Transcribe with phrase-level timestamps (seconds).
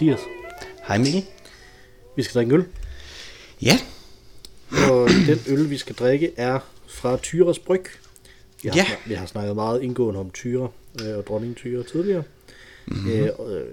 [0.00, 0.20] Mathias.
[0.88, 1.24] Hej Mikkel.
[2.16, 2.64] Vi skal drikke øl,
[3.62, 3.72] Ja,
[4.90, 7.84] og den øl, vi skal drikke, er fra Tyres Bryg.
[8.62, 8.84] Vi har, Ja.
[9.06, 10.68] vi har snakket meget indgående om Tyre
[11.04, 12.22] øh, og dronning Tyre tidligere.
[12.86, 13.10] Mm-hmm.
[13.10, 13.66] Øh, og, øh,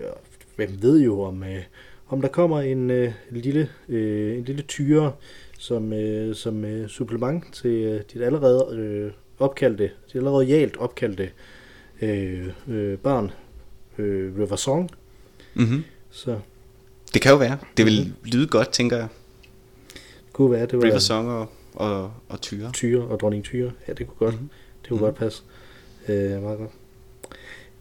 [0.56, 1.64] hvem ved jo, om, øh,
[2.10, 5.14] om der kommer en øh, lille, øh, en lille Tyre
[5.60, 11.30] som, øh, som øh, supplement til øh, dit allerede øh, opkaldte, dit allerede realt opkaldte
[12.02, 13.32] øh, øh, barn,
[13.98, 14.92] øh, River Song.
[15.54, 15.84] mm-hmm.
[16.12, 16.40] Så
[17.14, 17.58] det kan jo være.
[17.78, 19.08] Det vil lyde godt, tænker jeg.
[19.94, 20.84] det kunne være, det var...
[20.84, 22.72] River Song og, og, og Tyre.
[22.72, 23.72] Tyre og dronning Tyre.
[23.88, 24.36] Ja, det kunne godt.
[24.36, 24.44] Mhm.
[24.44, 24.50] Mm.
[24.82, 25.04] Det kunne mm.
[25.04, 25.44] godt passe.
[26.08, 26.72] Øh, meget godt.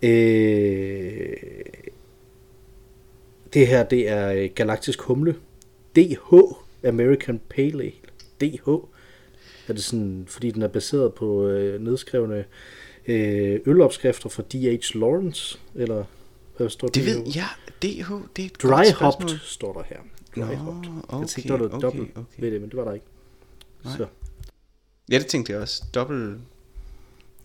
[0.02, 1.36] Øh,
[3.54, 5.36] det her, det er øh, Galaktisk Humle.
[5.96, 6.34] DH,
[6.86, 7.92] American Pale Ale.
[8.40, 8.68] DH.
[9.68, 12.44] Er det sådan, fordi den er baseret på øh, nedskrevne
[13.06, 14.98] øh, ølopskrifter fra D.H.
[14.98, 15.58] Lawrence?
[15.74, 16.04] Eller
[16.56, 17.14] hvad står Det der?
[17.14, 17.48] ved jeg.
[17.82, 19.96] DH, det er et Dry hopped står der her.
[20.36, 20.90] Dry Nå, hopped.
[20.92, 22.26] jeg okay, tænkte, der var noget okay, dobbelt okay.
[22.42, 23.06] ved det, men det var der ikke.
[23.84, 23.96] Nej.
[23.96, 24.06] Så.
[25.10, 25.82] Ja, det tænkte jeg også.
[25.94, 26.38] Dobbelt...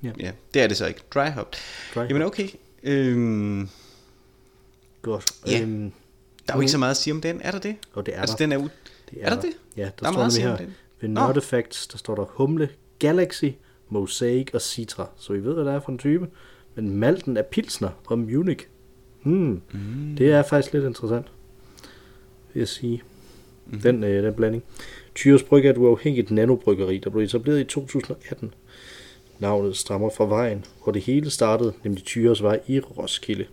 [0.03, 0.11] Ja.
[0.19, 0.31] Ja.
[0.53, 1.01] det er det så ikke.
[1.13, 1.55] Dry hop.
[1.95, 2.47] Dry Jamen okay.
[2.83, 3.69] Øhm,
[5.01, 5.31] Godt.
[5.47, 5.61] Ja.
[5.61, 5.91] Øhm,
[6.47, 7.75] der er jo ikke så meget at sige om den, er der det?
[7.93, 8.43] og det er altså, der.
[8.45, 8.69] den er, u-
[9.11, 9.49] Det er der det?
[9.77, 10.67] Ja, der, Der er står meget her
[11.01, 11.19] ved Nå.
[11.27, 13.45] Nerdefacts, der står der Humle, Galaxy,
[13.89, 15.09] Mosaic og Citra.
[15.17, 16.27] Så I ved, hvad det er for en type.
[16.75, 18.67] Men malten er Pilsner og Munich.
[19.23, 19.61] Hmm.
[19.73, 20.15] Mm.
[20.17, 21.25] Det er faktisk lidt interessant,
[22.53, 23.03] vil jeg sige.
[23.67, 23.79] Mm.
[23.79, 24.63] Den, øh, den blanding.
[25.15, 28.53] Tyres Bryg er et uafhængigt nanobryggeri, der blev etableret i 2018.
[29.39, 33.45] Navnet stammer fra vejen, hvor det hele startede, nemlig Tyres Vej i Roskilde.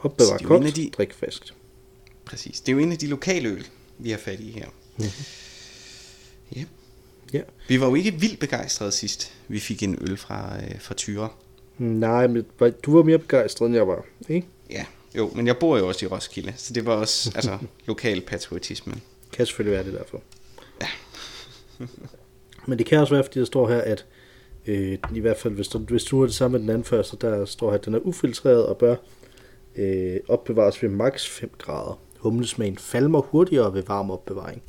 [0.00, 1.54] Opbevar koldt, de- drik friskt.
[2.24, 2.60] Præcis.
[2.60, 3.66] Det er jo en af de lokale øl,
[3.98, 4.66] vi har fat i her.
[6.56, 6.64] Ja.
[7.32, 7.40] Ja.
[7.68, 11.28] Vi var jo ikke vildt begejstrede sidst, vi fik en øl fra, øh, fra Tyre.
[11.78, 12.44] Nej, men
[12.82, 14.46] du var mere begejstret, end jeg var, ikke?
[14.72, 14.84] Ja,
[15.16, 18.94] jo, men jeg bor jo også i Roskilde, så det var også altså, lokal patriotisme.
[19.32, 20.22] Kan selvfølgelig være det derfor.
[20.80, 20.88] Ja.
[22.66, 24.04] Men det kan også være, fordi der står her, at
[24.66, 27.16] øh, i hvert fald, hvis du, hvis du er det samme med den anden første,
[27.20, 28.96] der står her, at den er ufiltreret og bør
[29.76, 32.00] øh, opbevares ved maks 5 grader.
[32.18, 34.62] Humlesmagen falmer hurtigere ved varm opbevaring.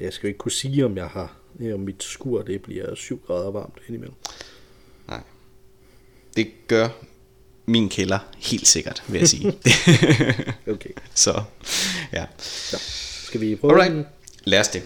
[0.00, 2.94] Jeg skal jo ikke kunne sige, om jeg har øh, om mit skur det bliver
[2.94, 4.16] 7 grader varmt indimellem.
[5.08, 5.20] Nej.
[6.36, 6.88] Det gør
[7.66, 9.52] min kælder helt sikkert, vil jeg sige.
[10.72, 11.42] Okay, så,
[12.12, 12.24] ja.
[12.38, 12.76] så
[13.26, 13.80] skal vi prøve den?
[13.80, 14.06] Alright,
[14.44, 14.82] lad os det.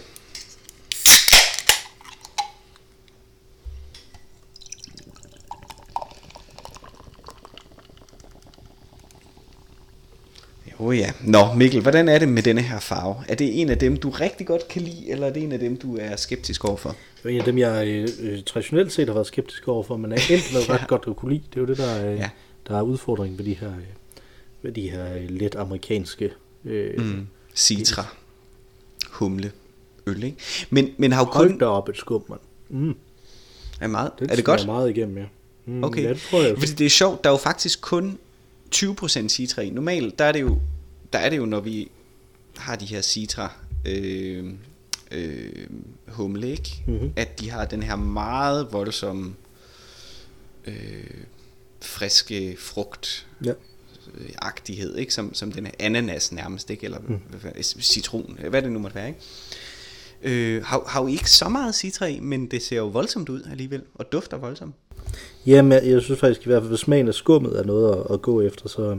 [10.81, 11.11] Jo ja.
[11.23, 13.15] Nå Mikkel, hvordan er det med denne her farve?
[13.27, 15.59] Er det en af dem, du rigtig godt kan lide, eller er det en af
[15.59, 16.95] dem, du er skeptisk overfor?
[17.23, 20.11] Det er en af dem, jeg øh, øh, traditionelt set har været skeptisk overfor, men
[20.11, 21.43] er endt med ret godt at kunne lide.
[21.49, 22.29] Det er jo det, der, øh, Ja.
[22.67, 23.83] Der er udfordringen ved de her, øh,
[24.61, 26.31] ved de her øh, lidt amerikanske
[26.65, 27.27] øh, mm.
[27.55, 28.05] Citra.
[29.09, 29.51] Humle.
[30.07, 30.37] Øl, ikke?
[30.69, 31.57] Men, men har jo Hold kun...
[31.57, 32.39] da op et skub, mand.
[32.69, 32.95] Mm,
[33.79, 34.65] Er, meget, det er det godt?
[34.65, 35.25] meget igennem, ja.
[35.65, 36.03] Mm, Okay.
[36.03, 36.57] Ja, det tror jeg.
[36.57, 38.17] Fordi det er sjovt, der er jo faktisk kun
[38.75, 39.69] 20% citra i.
[39.69, 40.59] Normalt, der er det jo,
[41.13, 41.91] der er det jo når vi
[42.57, 43.53] har de her citra
[43.87, 44.53] øh,
[45.11, 45.49] øh,
[46.07, 46.83] humle, ikke?
[46.87, 47.11] Mhm.
[47.15, 49.33] At de har den her meget voldsomme
[50.67, 51.03] øh,
[51.81, 53.49] friske frugt Ja.
[54.17, 55.13] øh, agtighed, ikke?
[55.13, 56.83] Som, som den her ananas nærmest, ikke?
[56.85, 57.19] Eller mm.
[57.81, 59.19] citron, hvad det nu måtte være, ikke?
[60.23, 63.41] Øh, har, har jo ikke så meget citra i, men det ser jo voldsomt ud
[63.51, 64.75] alligevel, og dufter voldsomt.
[65.45, 68.13] Jamen, jeg, jeg synes faktisk i hvert fald, hvis smagen af skummet er noget at,
[68.13, 68.89] at gå efter, så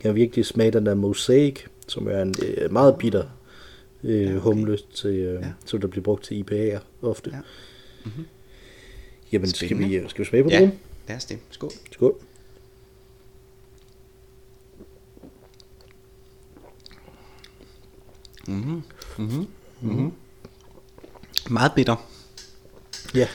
[0.00, 3.24] kan jeg virkelig smage den der mosaic, som er en øh, meget bitter
[4.04, 4.38] øh, Ja, okay.
[4.40, 5.46] humle, til, øh, Ja.
[5.66, 6.78] som der bliver brugt til IPA'er
[7.08, 7.30] ofte.
[7.32, 7.36] Ja.
[7.36, 7.44] Mhm.
[8.04, 8.24] Mm-hmm.
[9.32, 10.70] Jamen, skal vi, øh, skal vi smage på Ja, det?
[11.08, 11.38] Lad os det.
[11.50, 11.70] Skål.
[11.92, 12.14] Skål.
[18.48, 18.82] Mm-hmm.
[19.18, 19.46] Mm-hmm.
[19.80, 20.12] Mm-hmm.
[21.50, 21.96] Meget bitter.
[23.14, 23.28] Ja.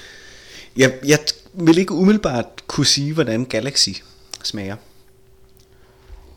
[0.78, 1.20] Jeg, jeg
[1.54, 3.90] vil ikke umiddelbart kunne sige, hvordan Galaxy
[4.44, 4.76] smager.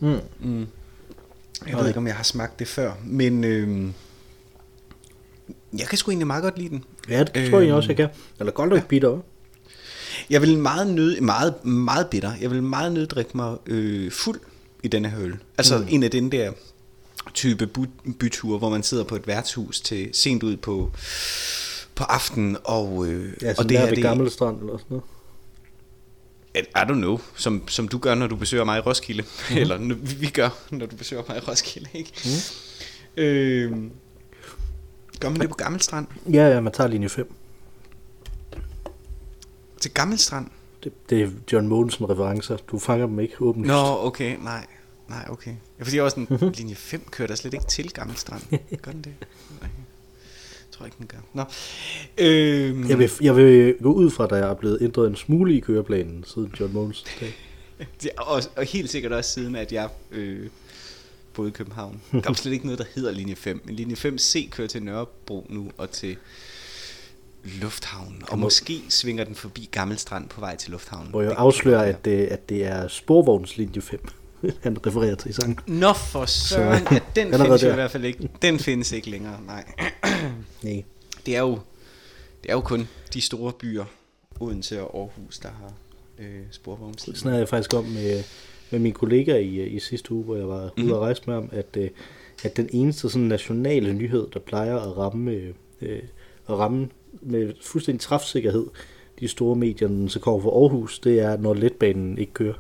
[0.01, 0.19] Mm.
[0.41, 0.67] Mm.
[1.67, 3.95] Jeg ved ikke, om jeg har smagt det før, men øhm,
[5.79, 6.85] jeg kan sgu egentlig meget godt lide den.
[7.09, 8.09] Ja, det tror jeg egentlig Øhm, også, jeg kan.
[8.41, 8.85] Eller godt nok ja.
[8.89, 9.21] bitter?
[10.31, 12.33] Jeg vil meget nød, meget, meget bitter.
[12.41, 14.41] Jeg vil meget nød drikke mig øh, fuld
[14.83, 15.37] i denne her øl.
[15.59, 15.87] Altså mm.
[15.89, 16.53] en af den der
[17.35, 20.91] type by- byture, hvor man sidder på et værtshus til sent ud på
[21.95, 25.05] på aftenen og øh, Ja, og det her det Gammel Strand eller sådan noget.
[26.55, 29.23] I don't know, som, som du gør, når du besøger mig i Roskilde.
[29.51, 29.57] Mm.
[29.57, 32.13] Eller vi vi gør, når du besøger mig i Roskilde, ikke?
[32.25, 33.23] Mm.
[33.23, 33.73] Øh,
[35.21, 36.07] gør man det på Gammelstrand?
[36.33, 37.33] Ja, ja, man tager linje 5.
[39.83, 40.47] Til Gammelstrand?
[40.85, 42.57] Det, det er John Mogensen referencer.
[42.57, 43.67] Du fanger dem ikke åbent.
[43.67, 44.67] Nå, okay, nej.
[45.09, 45.51] Nej, okay.
[45.79, 46.49] Ja, fordi jeg var sådan, mm-hmm.
[46.57, 48.43] linje 5 kører der slet ikke til Gammel Strand.
[48.83, 49.13] Gør den det?
[49.61, 49.71] Nej.
[50.61, 51.19] Jeg tror ikke, den gør.
[51.35, 51.43] Nå.
[52.19, 55.57] Øhm, Jeg vil, jeg vil gå ud fra, at der er blevet ændret en smule
[55.57, 57.35] i køreplanen siden John Mogens dag.
[58.19, 60.49] og, og helt sikkert også siden, at jeg øh,
[61.35, 62.01] boede i København.
[62.13, 63.61] Der er jo slet ikke noget, der hedder linje 5.
[63.65, 66.17] Men linje 5C kører til Nørrebro nu og til
[67.45, 68.23] Lufthavnen.
[68.29, 71.11] Og må- måske svinger den forbi Gammel Strand på vej til Lufthavnen.
[71.11, 74.01] Hvor jeg afslører, at det, at det er sporvognslinje 5,
[74.63, 75.59] han refererer til i sangen.
[75.67, 78.29] Nå for søren, Så- ja, den findes jo i hvert fald ikke.
[78.43, 79.65] Den findes ikke længere, nej.
[80.63, 80.85] Nej.
[81.27, 81.59] Det er jo,
[82.43, 83.85] det er jo kun de store byer,
[84.41, 85.73] Odense og Aarhus, der har
[86.19, 87.19] øh, sporvognslinjer.
[87.19, 88.23] Snakkede jeg faktisk om med,
[88.71, 90.93] med min kollega i, i sidste uge, hvor jeg var ude Mhm.
[90.93, 91.91] og rejse med ham, at, øh,
[92.45, 96.03] at den eneste sådan nationale nyhed, der plejer at ramme, øh, øh,
[96.49, 96.89] at ramme
[97.21, 98.67] med fuldstændig træfsikkerhed
[99.21, 102.55] de store medier, den så kommer fra Aarhus, det er, når letbanen ikke kører.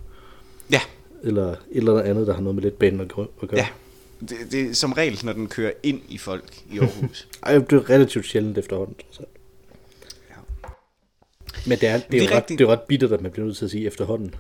[0.70, 0.81] Ja,
[1.22, 3.60] Eller et eller andet, der har noget med letbanen at gø- at gøre.
[3.60, 3.69] ja.
[4.20, 7.28] Det, det er som regel, når den kører ind i folk i Aarhus.
[7.43, 8.94] Ej, det er relativt sjældent efterhånden.
[8.94, 9.28] trods alt.
[10.31, 10.34] ja.
[11.66, 13.31] Men det er, det, er Det er jo ret, det er ret bittert, at man
[13.32, 14.34] bliver nødt til at sige efterhånden.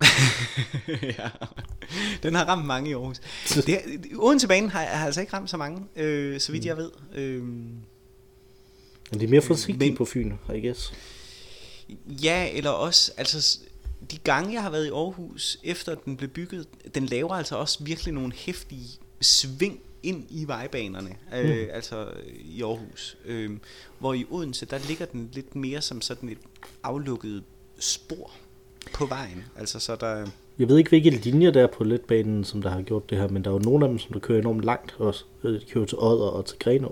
[1.18, 1.28] ja.
[2.22, 3.18] Den har ramt mange i Aarhus.
[3.66, 3.80] Det er,
[4.18, 6.90] Odense banen har, har altså ikke ramt så mange, øh, så vidt jeg ved.
[7.14, 7.42] Øh,
[9.10, 10.92] Men de er mere forsigtige Men- på Fyn, I guess.
[12.06, 13.58] ja, eller også, altså
[14.10, 17.84] de gange jeg har været i Aarhus, efter den blev bygget, den laver altså også
[17.84, 18.86] virkelig nogle hæftige
[19.20, 22.06] sving ind i vejbanerne, øh, altså
[22.40, 23.16] i Aarhus.
[23.24, 23.50] Øh,
[23.98, 26.38] hvor i Odense, der ligger den lidt mere som sådan et
[26.82, 27.42] aflukket
[27.78, 28.30] spor
[28.94, 29.44] på vejen.
[29.56, 30.26] Altså så der...
[30.58, 33.28] Jeg ved ikke, hvilke linjer der er på letbanen, som der har gjort det her,
[33.28, 35.24] men der er jo nogle af dem, som der kører enormt langt også.
[35.44, 36.88] Øh, De kører til Odder og til Grenaa.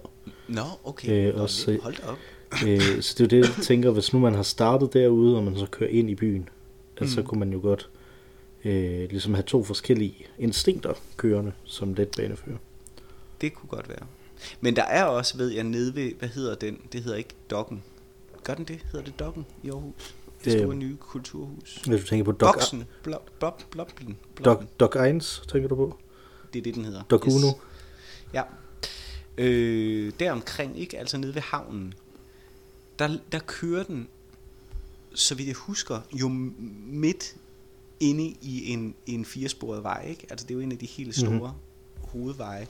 [0.49, 1.29] Nå, okay.
[1.29, 2.19] Øh, Nå, lidt- Hold op.
[2.67, 5.45] øh, så det er jo det, jeg tænker, hvis nu man har startet derude, og
[5.45, 6.49] man så kører ind i byen,
[6.97, 7.89] at så kunne man jo godt
[8.65, 12.57] øh, ligesom have to forskellige instinkter kørende som letbanefører.
[13.41, 14.07] Det kunne godt være.
[14.61, 16.81] Men der er også, ved jeg, nede ved, hvad hedder den?
[16.93, 17.83] Det hedder ikke Dokken.
[18.45, 18.79] Gør den det?
[18.93, 20.15] Hedder det Dokken i Aarhus?
[20.45, 21.83] Det store nye kulturhus.
[21.87, 22.85] Hvis du tænker på Doc, Boksen.
[23.03, 24.17] Blob, blob, bloblen.
[24.45, 25.97] Doc, Doc 1, tænker du på?
[26.53, 27.03] Det er det, den hedder.
[27.11, 27.49] Doc Uno.
[28.35, 28.43] Ja.
[29.39, 30.99] Øh, deromkring, ikke?
[30.99, 31.95] Altså nede ved havnen.
[32.99, 34.09] Der, der kører den,
[35.15, 36.29] så vidt jeg husker, jo
[36.87, 37.37] midt
[38.01, 40.27] inde i en, en firesporet vej, ikke?
[40.31, 41.39] Altså det er jo en af de helt store Mhm.
[41.43, 42.09] mm-hmm.
[42.09, 42.67] hovedveje.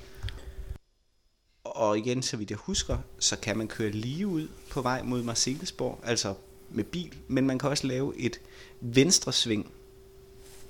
[1.65, 5.23] Og igen, så vidt jeg husker, så kan man køre lige ud på vej mod
[5.23, 6.35] Marcellesborg, altså
[6.71, 8.41] med bil, men man kan også lave et
[8.81, 9.71] venstre sving,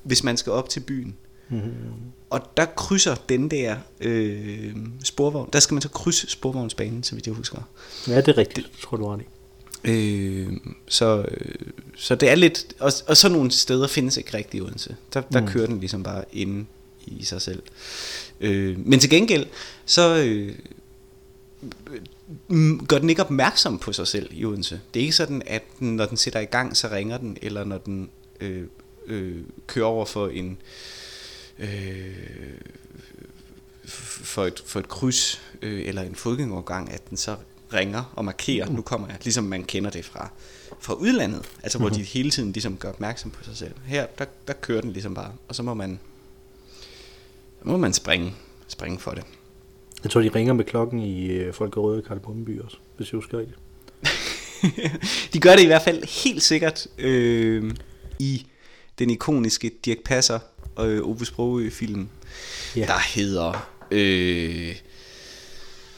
[0.03, 1.17] hvis man skal op til byen.
[1.49, 1.73] Mm-hmm.
[2.31, 7.27] Og der krydser den der øh, sporvogn, der skal man så krydse sporvognsbanen, så vidt
[7.27, 7.59] jeg husker.
[8.09, 9.21] Ja, det er rigtigt, det tror du ret.
[9.85, 10.49] Øh,
[10.89, 11.55] så, øh,
[11.97, 14.97] så det er lidt, og, og sådan nogle steder findes ikke rigtig i Odense.
[15.15, 15.47] Der, der Mm.
[15.47, 16.65] kører den ligesom bare inde
[17.07, 17.63] i sig selv.
[18.41, 19.47] Øh, men til gengæld,
[19.87, 20.55] så øh,
[22.89, 24.81] gør den ikke opmærksom på sig selv i Odense.
[24.95, 27.65] Det er ikke sådan, at den, når den sætter i gang, så ringer den, eller
[27.65, 28.65] når den øh,
[29.07, 30.57] øh, kører over for en øh,
[33.85, 37.37] f- for et, for et kryds øh, eller en fodgængerovergang, at den så
[37.73, 40.31] ringer og markerer, nu kommer jeg, ligesom man kender det fra,
[40.81, 43.75] fra udlandet, altså hvor de hele tiden ligesom gør opmærksom på sig selv.
[43.87, 45.99] Her, der, der kører den ligesom bare, og så må man,
[47.63, 48.35] må man springe,
[48.69, 49.25] springe for det.
[50.03, 53.59] Jeg tror, de ringer med klokken i øh, Folkerøde Karlbomby også, hvis jeg husker rigtigt.
[55.33, 57.75] de gør det i hvert fald helt sikkert øh,
[58.19, 58.47] i
[58.99, 62.09] den ikoniske Dirk Passer og øh, Ove Sprogø film,
[62.77, 62.87] Ja.
[62.87, 63.69] der hedder...
[63.91, 64.75] Øh,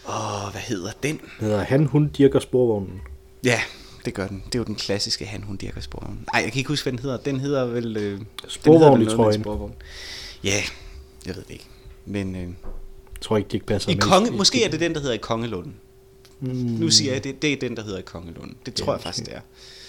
[0.09, 1.17] åh, hvad hedder den?
[1.17, 3.01] Den hedder Han, Hun, Dirker Sporvognen.
[3.45, 3.61] Ja,
[4.05, 4.43] det gør den.
[4.47, 6.19] Det er jo den klassiske han, hun, dirker sporvogn.
[6.33, 7.17] Nej, jeg kan ikke huske, hvad den hedder.
[7.17, 7.97] Den hedder vel...
[7.97, 9.43] Øh, Sporvogn i trøjen.
[9.43, 9.75] sporvogn.
[10.45, 10.55] Ja,
[11.27, 11.67] jeg ved det ikke.
[12.07, 12.49] Men øh, Jeg
[13.21, 14.03] tror ikke, de ikke passer i med.
[14.03, 15.75] konge, måske er det den, der hedder i Kongelunden.
[16.41, 18.57] Mm, Nu siger jeg, det, det er den, der hedder i Kongelunden.
[18.67, 19.41] Det tror Ja, jeg faktisk, det er.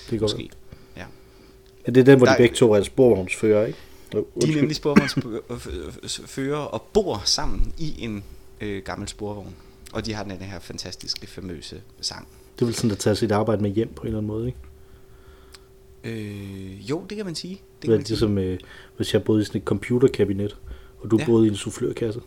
[0.09, 0.49] det går Måske.
[0.97, 1.03] Ja.
[1.87, 3.79] Ja, det er den, hvor Der- de begge to er sporvognsfører, ikke?
[4.15, 8.23] Oh, De er nemlig sporvognsfører og bor sammen i en
[8.61, 9.55] øh, gammel sporvogn.
[9.93, 12.27] Og de har den her fantastiske, famøse sang.
[12.55, 14.47] Det er vel sådan at tage sit arbejde med hjem på en eller anden måde,
[14.47, 14.57] ikke?
[16.03, 17.53] Øh, jo, det kan man sige.
[17.53, 18.13] Det Det kan er man sige.
[18.15, 18.59] ligesom, øh,
[18.97, 20.57] hvis jeg boede i sådan et computerkabinet,
[21.01, 21.25] og du Ja.
[21.25, 22.21] boede i en soufflørkasse.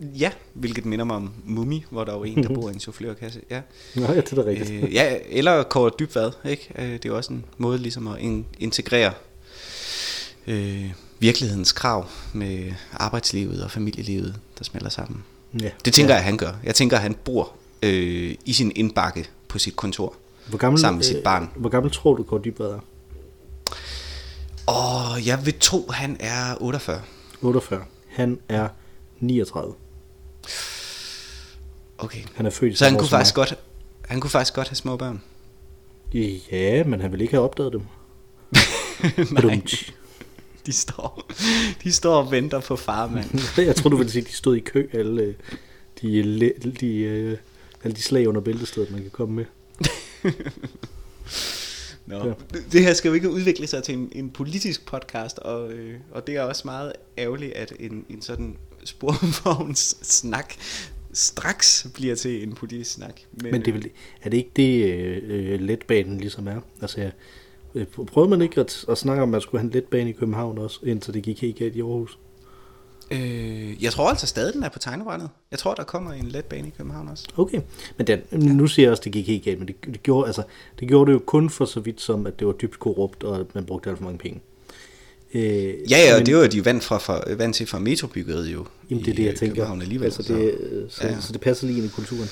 [0.00, 2.80] Ja, hvilket minder mig om Mummy, hvor der er jo en, der bor i en
[2.86, 3.40] soufflørkasse.
[3.50, 3.62] Ja.
[3.96, 4.84] Nå, ja, det er da rigtigt.
[4.84, 6.68] Øh, ja, eller Kåre Dybvad, ikke?
[6.78, 9.12] Øh, Det er jo også en måde ligesom at in- integrere
[10.46, 15.24] øh, virkelighedens krav med arbejdslivet og familielivet, der smelter sammen.
[15.60, 15.70] ja.
[15.84, 16.16] Det tænker ja.
[16.16, 16.52] jeg, han gør.
[16.64, 20.14] Jeg tænker, at han bor øh, i sin indbakke på sit kontor.
[20.48, 21.50] Hvor gammel, sammen med sit øh, barn.
[21.56, 22.80] Hvor gammel tror du, Kåre Dybvad er?
[24.66, 27.00] Og jeg vil tro, han er 48.
[27.42, 27.84] 48.
[28.08, 28.68] Han er
[29.20, 29.74] 39.
[31.98, 32.20] Okay.
[32.34, 33.54] Han er født i Så han kunne faktisk godt,
[34.08, 35.22] han kunne faktisk godt have små børn.
[36.52, 37.82] Ja, men han ville ikke have opdaget dem.
[39.44, 39.62] Nej.
[40.66, 41.30] de står,
[41.84, 43.40] de står og venter på far, mand.
[43.66, 45.34] Jeg tror du ville sige, at de stod i kø, alle øh,
[46.02, 47.36] de, de, de, øh,
[47.84, 49.44] alle de slag under bæltestedet, man kan komme med.
[52.06, 52.26] Nå.
[52.26, 52.32] Ja.
[52.72, 56.26] Det her skal jo ikke udvikle sig til en, en politisk podcast, og, øh, og
[56.26, 60.54] det er også meget ærgerligt, at en, en sådan sporvogns snak
[61.12, 63.20] straks bliver til en politisk snak.
[63.32, 63.90] Men det er, vel,
[64.22, 66.60] er det ikke det, øh, øh, letbanen ligesom er?
[66.80, 67.10] Altså, øh,
[68.06, 70.58] prøvede man ikke at, at snakke om, at man skulle have en letbane i København
[70.58, 72.18] også, indtil det gik helt galt i Aarhus?
[73.10, 75.28] Øh, jeg tror altså stadig, den er på tegnebrættet.
[75.50, 77.24] Jeg tror, der kommer en letbane i København også.
[77.36, 77.60] Okay,
[77.98, 80.26] men den, nu siger jeg også, at det gik helt galt, men det, det, gjorde,
[80.26, 80.42] altså,
[80.80, 83.40] det gjorde det jo kun for så vidt som, at det var dybt korrupt, og
[83.40, 84.40] at man brugte alt for mange penge.
[85.34, 87.78] Øh, Ja, ja, og men- det var de jo vant, fra, fra, vant til fra
[87.78, 88.66] metrobyggeriet jo.
[88.90, 89.54] Jamen, det er det, jeg øh, tænker.
[89.54, 90.04] København alligevel.
[90.04, 91.20] altså, det, øh, så, ja.
[91.20, 92.28] så det passer lige ind i kulturen.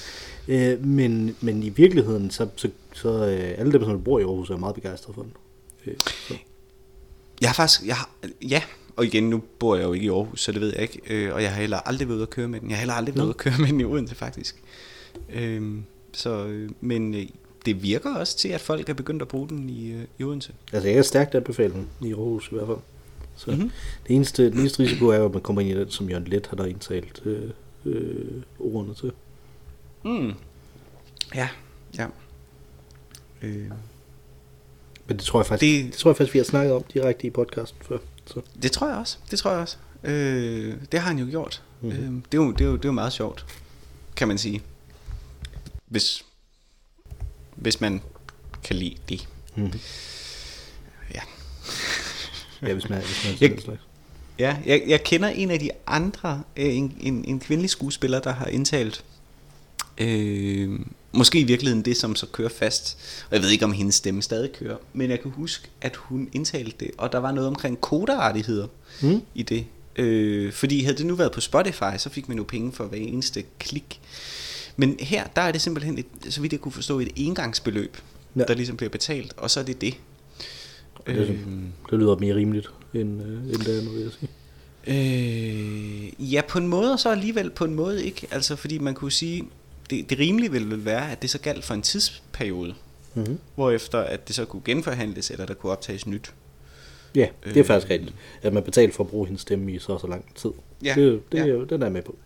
[0.50, 4.50] Øh, men, men i virkeligheden, så, så, så øh, alle dem, som bor i Aarhus,
[4.50, 5.32] er meget begejstrede for den.
[5.86, 5.94] Øh,
[6.28, 6.34] så.
[7.40, 8.10] Jeg har faktisk, jeg har,
[8.42, 8.62] ja,
[8.96, 11.34] og igen, nu bor jeg jo ikke i Aarhus, så det ved jeg ikke, øh,
[11.34, 12.68] og jeg har heller aldrig været ude at køre med den.
[12.70, 14.62] Jeg har heller aldrig været ude at køre med den i Odense, faktisk.
[15.32, 17.26] Øhm, så, øh, men øh,
[17.66, 20.52] det virker også til, at folk er begyndt at bruge den i, øh, i Odense.
[20.72, 22.78] Altså, jeg kan stærkt anbefale den i Aarhus i hvert fald.
[23.36, 23.56] Så Mhm.
[23.58, 23.70] mm-hmm.
[24.08, 26.46] det eneste, den eneste risiko er at man kommer ind i den, som Jørgen Let
[26.46, 27.50] har der indtalt øh,
[27.84, 29.12] øh, ordene til.
[30.04, 30.34] Mm.
[31.34, 31.48] Ja,
[31.98, 32.06] ja.
[33.42, 33.70] Øh,
[35.06, 37.26] Men det tror jeg faktisk, Det- det, tror jeg faktisk, vi har snakket om direkte
[37.26, 37.98] i podcasten før.
[38.26, 38.40] Så.
[38.62, 39.76] det tror jeg også, det tror jeg også.
[40.04, 41.62] Øh, det har han jo gjort.
[41.80, 42.16] Mm-hmm.
[42.16, 43.46] Øh, det, er jo, det, er jo, det er jo meget sjovt,
[44.16, 44.62] kan man sige.
[45.86, 46.24] Hvis,
[47.56, 48.02] hvis man
[48.64, 49.28] kan lide det.
[49.56, 49.78] Mm-hmm.
[51.14, 51.20] Ja.
[52.62, 53.60] Ja, hvis man, hvis man Jeg- jeg...
[53.62, 53.80] slags.
[54.38, 58.32] Ja, jeg, jeg kender en af de andre, øh, en, en, en kvindelig skuespiller, der
[58.32, 59.04] har indtalt,
[59.98, 60.70] øh,
[61.12, 62.98] måske i virkeligheden det, som så kører fast.
[63.30, 66.28] Og jeg ved ikke, om hendes stemme stadig kører, men jeg kan huske, at hun
[66.32, 68.66] indtalte det, og der var noget omkring koderettigheder
[69.02, 69.20] Mm?
[69.34, 69.66] i det.
[69.96, 72.98] Øh, fordi havde det nu været på Spotify, så fik man jo penge for hver
[72.98, 74.00] eneste klik.
[74.76, 77.96] Men her, der er det simpelthen, et, så vidt jeg kunne forstå, et engangsbeløb,
[78.36, 78.42] ja.
[78.44, 79.94] Der ligesom bliver betalt, og så er det det.
[81.06, 81.28] Det er Øh,
[81.90, 84.28] Det lyder mere rimeligt end, øh, end det andet, vil jeg sige.
[84.86, 88.26] Øh, ja, på en måde, og så alligevel på en måde ikke.
[88.30, 89.44] Altså, fordi man kunne sige,
[89.90, 92.74] det, det rimelige ville vel være, at det så galt for en tidsperiode,
[93.14, 93.38] Mm-hmm.
[93.54, 96.34] hvorefter at det så kunne genforhandles, eller der kunne optages nyt.
[97.14, 97.64] Ja, det er Øh.
[97.64, 98.14] faktisk rigtigt.
[98.42, 100.50] At man betaler for at bruge hendes stemme i så så lang tid.
[100.84, 101.46] Ja, det, det, ja.
[101.52, 102.16] er, den er jeg med på.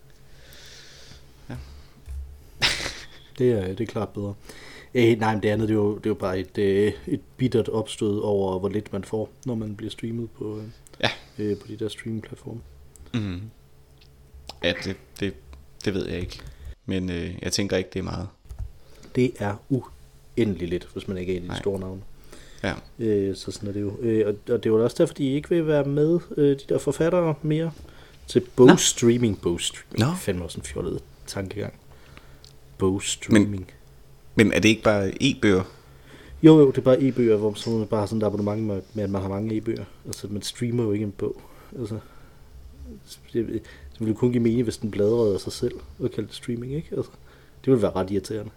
[1.49, 1.55] Ja.
[3.39, 4.33] det, er, det er klart bedre.
[4.93, 7.21] Eh, nej, men det andet det er, jo, det er jo bare et, øh, et
[7.37, 10.63] bittert opstød over, hvor lidt man får, når man bliver streamet på, øh,
[11.01, 11.09] Ja.
[11.43, 12.59] øh, på de der streaming-platforme.
[13.13, 13.41] Mm.
[14.63, 15.33] Ja, det, det,
[15.85, 16.41] det ved jeg ikke.
[16.85, 18.27] Men øh, jeg tænker ikke, det er meget.
[19.15, 21.61] Det er uendelig lidt, hvis man ikke er en af de Nej.
[21.61, 22.01] store navne.
[22.63, 22.73] Ja.
[22.99, 23.97] Øh, så sådan er det jo.
[24.01, 26.63] Øh, og, og det er jo også derfor, de ikke vil være med, øh, de
[26.69, 27.71] der forfattere mere,
[28.27, 29.41] til bogstreaming.
[29.41, 29.99] Bogstreaming.
[29.99, 30.05] Nå.
[30.05, 31.73] Det er fandme også en fjollet tankegang.
[32.77, 33.71] Bogstreaming.
[34.35, 35.63] Men er det ikke bare e-bøger?
[36.43, 38.81] Jo, jo, det er bare e-bøger, hvor så man bare har sådan et abonnement med,
[38.93, 39.85] med, at man har mange e-bøger.
[40.05, 41.41] Altså, man streamer jo ikke en bog.
[41.79, 41.99] Altså,
[43.33, 43.61] det,
[43.99, 46.73] det ville kun give mening, hvis den bladrede af sig selv og kaldte det streaming,
[46.73, 46.87] ikke?
[46.97, 47.11] Altså,
[47.65, 48.51] det ville være ret irriterende.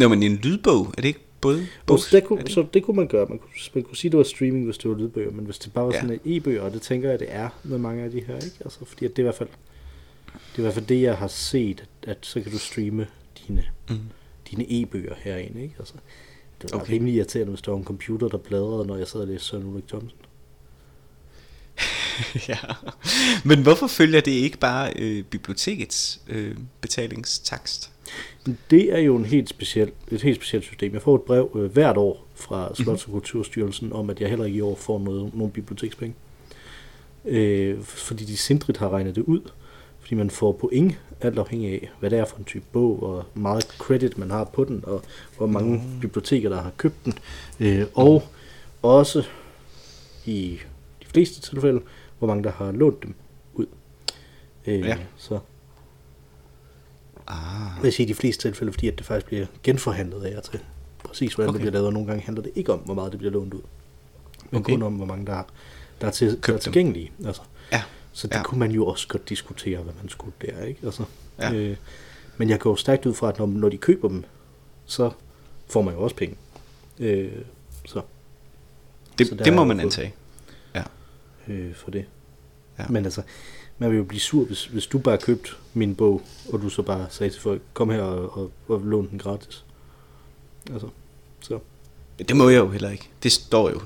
[0.00, 1.94] Jo, men en lydbog, er det ikke både bog?
[1.94, 2.52] Og så, det kunne, det?
[2.52, 3.26] så det kunne man gøre.
[3.28, 5.72] Man kunne, man kunne sige, det var streaming, hvis det var lydbøger, men hvis det
[5.72, 6.00] bare var Ja.
[6.00, 8.56] sådan en e-bøger, og det tænker jeg, det er med mange af de her, ikke?
[8.64, 9.48] Altså, fordi at det er i hvert fald
[10.32, 13.06] det, er i hvert fald det jeg har set, at, at så kan du streame
[13.48, 13.96] dine, Mm.
[14.50, 15.74] dine e-bøger herinde, ikke?
[15.78, 15.94] Altså,
[16.62, 16.92] det var okay.
[16.92, 19.64] rimelig irriterende, hvis der var en computer, der bladrede, når jeg sad og læste Søren
[19.64, 20.18] Ulrik Thomsen.
[22.48, 22.58] ja.
[23.44, 27.90] Men hvorfor følger det ikke bare øh, bibliotekets øh, betalingstakst?
[28.70, 30.92] Det er jo en helt speciel, et helt specielt system.
[30.92, 34.44] Jeg får et brev øh, hvert år fra Slots- og Kulturstyrelsen om, at jeg heller
[34.44, 36.14] ikke i år får noget, nogle bibliotekspenge.
[37.24, 39.40] Øh, fordi de sindrigt har regnet det ud.
[40.00, 43.24] Fordi man får point, alt afhængig af, hvad det er for en type bog, og
[43.34, 45.02] meget credit man har på den, og
[45.36, 46.00] hvor mange mm.
[46.00, 47.14] biblioteker, der har købt den.
[47.60, 48.28] Øh, og
[48.82, 49.24] også
[50.26, 50.58] i
[51.02, 51.80] de fleste tilfælde,
[52.18, 53.14] hvor mange der har lånt dem
[53.54, 53.66] ud.
[54.66, 54.98] Øh, Ja.
[55.16, 55.38] Så
[57.26, 57.36] Ah.
[57.76, 60.60] jeg vil sige de fleste tilfælde, fordi at det faktisk bliver genforhandlet af og til.
[61.04, 61.54] Præcis hvordan okay.
[61.54, 63.54] Det bliver lavet, og nogle gange handler det ikke om, hvor meget det bliver lånt
[63.54, 63.60] ud.
[64.50, 64.72] Men Okay.
[64.72, 65.44] kun om, hvor mange der, er-
[66.00, 66.60] der er, til, der er Købt dem.
[66.60, 67.12] tilgængelige.
[67.26, 67.42] Altså.
[67.72, 67.82] Ja.
[68.12, 68.42] Så det Ja.
[68.42, 70.62] kunne man jo også godt diskutere, hvad man skulle der.
[70.62, 70.80] Ikke?
[70.84, 71.04] Altså,
[71.38, 71.52] Ja.
[71.52, 71.76] øh,
[72.36, 74.24] men jeg går stærkt ud fra, at når, når de køber dem,
[74.86, 75.10] så
[75.68, 76.36] får man jo også penge.
[76.98, 77.32] Øh,
[77.86, 78.00] så.
[79.18, 80.14] Det, Så det må man antage.
[81.48, 82.04] Øh, for det.
[82.78, 82.84] Ja.
[82.88, 83.22] Men altså,
[83.78, 86.82] man vil jo blive sur, hvis, hvis du bare købte min bog, og du så
[86.82, 89.64] bare sagde til folk, kom her og, og, og lån den gratis.
[90.72, 90.88] Altså,
[91.40, 91.58] så.
[92.18, 93.08] Det må jeg jo heller ikke.
[93.22, 93.80] Det står jo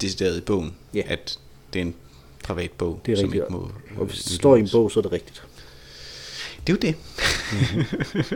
[0.00, 1.02] decideret i bogen, Ja.
[1.06, 1.38] at
[1.72, 1.94] det er en
[2.44, 3.70] privat bog, Det er som rigtigt, ikke må...
[3.96, 5.42] Og hvis det står i en bog, så er det rigtigt.
[6.66, 6.96] Det er jo det.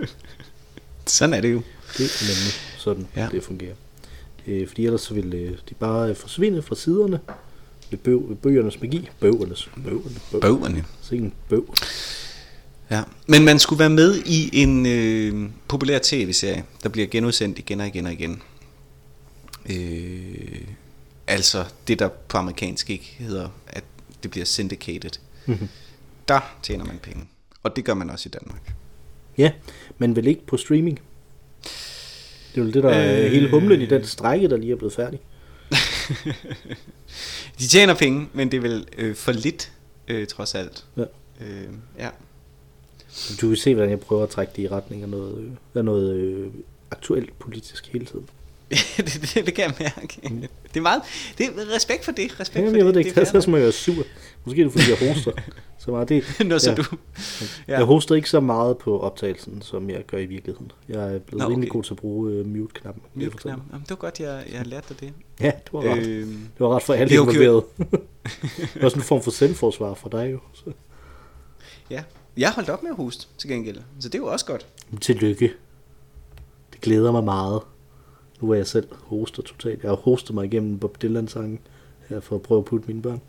[1.06, 1.62] Sådan er det jo.
[1.98, 3.28] Det er nemlig sådan, Ja.
[3.32, 3.74] det fungerer.
[4.46, 7.20] Øh, fordi ellers så vil øh, de bare forsvinde fra siderne
[7.90, 9.08] ved, bøg, ved bøgernes magi.
[9.20, 9.70] Bøgernes.
[9.84, 10.14] Bøgerne.
[10.32, 10.40] Bøg.
[10.40, 10.84] Bogerne.
[11.02, 11.64] Så en bøg.
[12.90, 13.02] Ja.
[13.26, 17.86] Men man skulle være med i en øh, populær tv-serie, der bliver genudsendt igen og
[17.86, 18.42] igen og igen.
[19.70, 20.60] Øh,
[21.26, 23.84] altså det, der på amerikansk ikke hedder, at
[24.22, 25.10] det bliver syndicated.
[25.46, 25.68] Mhm.
[26.28, 27.24] Der tjener man penge.
[27.62, 28.72] Og det gør man også i Danmark.
[29.38, 29.52] Ja,
[29.98, 31.00] men vel ikke på streaming.
[32.54, 33.30] Det er jo det, der er Øh.
[33.32, 35.20] hele humlen i den strække, der lige er blevet færdig.
[37.58, 39.72] De tjener penge, men det er vel øh, for lidt,
[40.08, 40.86] øh, trods alt.
[40.96, 41.04] Ja.
[41.40, 42.10] Øh, ja.
[43.40, 45.84] Du kan se, hvordan jeg prøver at trække det i retning af noget, øh, af
[45.84, 46.50] noget øh,
[46.90, 48.28] aktuelt politisk hele tiden.
[48.96, 50.20] det, det, det kan jeg mærke.
[50.68, 51.02] Det er meget...
[51.38, 52.40] Det er respekt for det.
[52.40, 52.94] Respekt Jamen, for jeg ved det.
[52.94, 54.04] det ikke, det er som jeg er sur.
[54.44, 55.32] Måske er det, fordi jeg hoster.
[55.78, 56.76] Så meget det, Nå, så ja.
[56.76, 56.82] du...
[57.68, 57.78] Ja.
[57.78, 60.72] Jeg hoster ikke så meget på optagelsen, som jeg gør i virkeligheden.
[60.88, 61.76] Jeg er blevet Nå, Nå, rimelig okay.
[61.76, 63.02] god til at bruge uh, mute-knappen.
[63.02, 65.12] kan jeg Mute fortælle Jamen, det var godt, jeg, jeg lærte dig det.
[65.40, 66.06] Ja, det var ret.
[66.06, 67.40] Øh, det var ret for alle det er okay.
[68.74, 70.38] det var sådan en form for selvforsvar for dig jo.
[70.54, 70.64] Så.
[71.90, 72.02] ja.
[72.36, 73.78] Jeg holdt op med at hoste, til gengæld.
[74.00, 74.66] Så det er jo også godt.
[75.00, 75.52] Tillykke.
[76.72, 77.60] Det glæder mig meget.
[78.40, 79.82] Nu er jeg selv hoster totalt.
[79.82, 81.58] Jeg har hostet mig igennem Bob Dylan-sangen
[82.08, 83.20] her for at prøve at putte mine børn.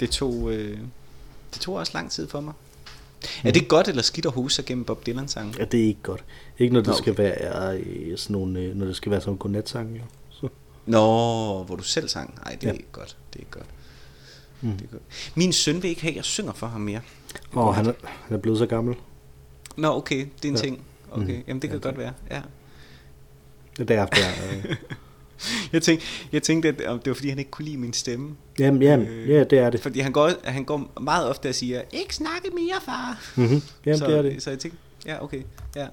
[0.00, 0.78] Det tog, øh,
[1.54, 2.52] det tog også lang tid for mig.
[3.44, 5.54] Er det godt eller skidt at hoste sig gennem Bob Dylan sangen?
[5.58, 6.24] Ja, det er ikke godt.
[6.58, 9.34] Ikke når det Nå, skal være øh, sådan nogle, øh, når det skal være sådan
[9.34, 10.02] en godnat-sang, jo.
[10.30, 10.48] Så.
[10.86, 10.98] Nå,
[11.62, 12.34] hvor du selv sang.
[12.44, 12.72] Nej, det er Ja.
[12.72, 13.16] ikke godt.
[13.32, 13.66] Det er ikke godt.
[14.60, 14.72] Mm.
[14.72, 15.02] Det er godt.
[15.34, 17.00] Min søn vil ikke have, at jeg synger for ham mere.
[17.52, 18.94] Og han er, han er blevet så gammel.
[19.76, 20.60] Nå, okay, det er en Ja.
[20.60, 20.82] ting.
[21.10, 21.42] Okay, Mhm.
[21.48, 22.12] jamen det kan Ja, godt være.
[22.30, 22.40] Ja.
[23.76, 24.76] Det er derefter, jeg, øh,
[25.72, 28.36] Jeg tænkte, jeg tænkte at det var fordi, han ikke kunne lide min stemme.
[28.58, 29.80] Jamen, jamen, Øh, ja, det er det.
[29.80, 33.30] Fordi han går, han går meget ofte og siger, ikke snakke mere, far.
[33.36, 33.62] Mm-hmm.
[33.86, 34.42] Jamen, så, det er det.
[34.42, 35.42] Så jeg tænkte, ja, okay,
[35.76, 35.86] ja.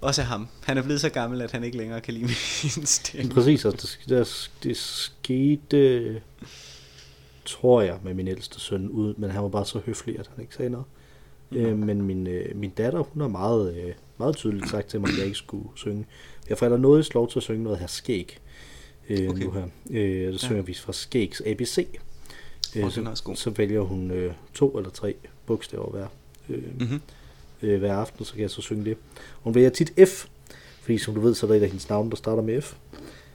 [0.00, 0.48] Også ham.
[0.64, 3.32] Han er blevet så gammel, at han ikke længere kan lide min stemme.
[3.32, 6.22] Præcis, og det, der, det skete,
[7.44, 10.42] tror jeg, med min ældste søn, ud, men han var bare så høflig, at han
[10.44, 10.86] ikke sagde noget.
[11.52, 15.08] Øh, men min, øh, min datter, hun har meget, øh, meget tydeligt sagt til mig,
[15.10, 16.06] at jeg ikke skulle synge.
[16.48, 18.38] Jeg får allerede noget lov til at synge noget her skæg.
[19.08, 19.42] Øh, Okay.
[19.44, 19.64] nu her.
[19.90, 20.36] Øh, der Ja.
[20.36, 21.86] synger vi fra Skægs ABC.
[22.76, 25.14] Øh, Åh, så, så vælger hun øh, to eller tre
[25.46, 26.06] bogstaver hver.
[26.48, 27.00] Øh, Mm-hmm.
[27.62, 28.96] øh, hver aften, så kan jeg så synge det.
[29.42, 30.26] Hun vælger tit F,
[30.80, 32.74] fordi som du ved, så er der et af hendes navne, der starter med F.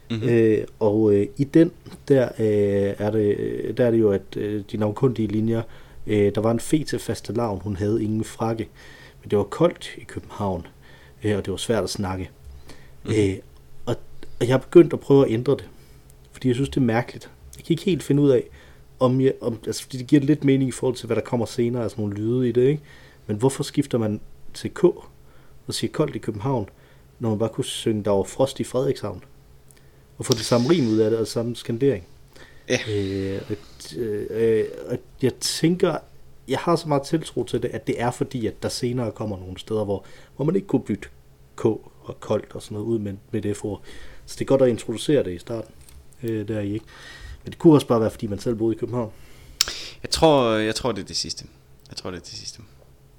[0.09, 0.27] Mm-hmm.
[0.27, 0.33] Mm.
[0.33, 1.71] Øh, og øh, i den,
[2.07, 5.61] der, øh, er det, øh, der er det jo, at øh, de navnkundige linjer,
[6.07, 8.69] øh, der var en fe til faste lavn, hun havde ingen frakke,
[9.21, 10.67] men det var koldt i København,
[11.23, 12.29] øh, og det var svært at snakke.
[13.05, 13.11] Mm.
[13.11, 13.35] Øh,
[13.85, 13.95] og,
[14.39, 15.69] og jeg har begyndt at prøve at ændre det,
[16.31, 17.29] fordi jeg synes, det er mærkeligt.
[17.57, 18.43] Jeg kan ikke helt finde ud af,
[18.99, 21.45] om, jeg, om altså, fordi det giver lidt mening i forhold til, hvad der kommer
[21.45, 22.81] senere, altså nogle lyde i det, ikke?
[23.27, 24.21] Men hvorfor skifter man
[24.53, 26.69] til K og siger koldt i København,
[27.19, 29.23] når man bare kunne synge, der var frost i Frederikshavn?
[30.17, 32.07] Og få det samme rim ud af det, og samme skandering.
[32.69, 32.79] Ja.
[32.89, 33.55] Øh, og,
[33.97, 35.97] øh, og jeg tænker,
[36.47, 39.37] jeg har så meget tiltro til det, at det er fordi, at der senere kommer
[39.37, 41.07] nogle steder, hvor, hvor man ikke kunne bytte
[41.55, 43.81] K og koldt og sådan noget ud med, med det for.
[44.25, 45.73] Så det er godt at introducere det i starten.
[46.23, 46.85] Øh, der er I ikke.
[47.43, 49.11] Men det kunne også bare være, fordi man selv boede i København.
[50.03, 51.45] Jeg tror, jeg tror, det er det sidste.
[51.89, 52.61] Jeg tror, det er det sidste.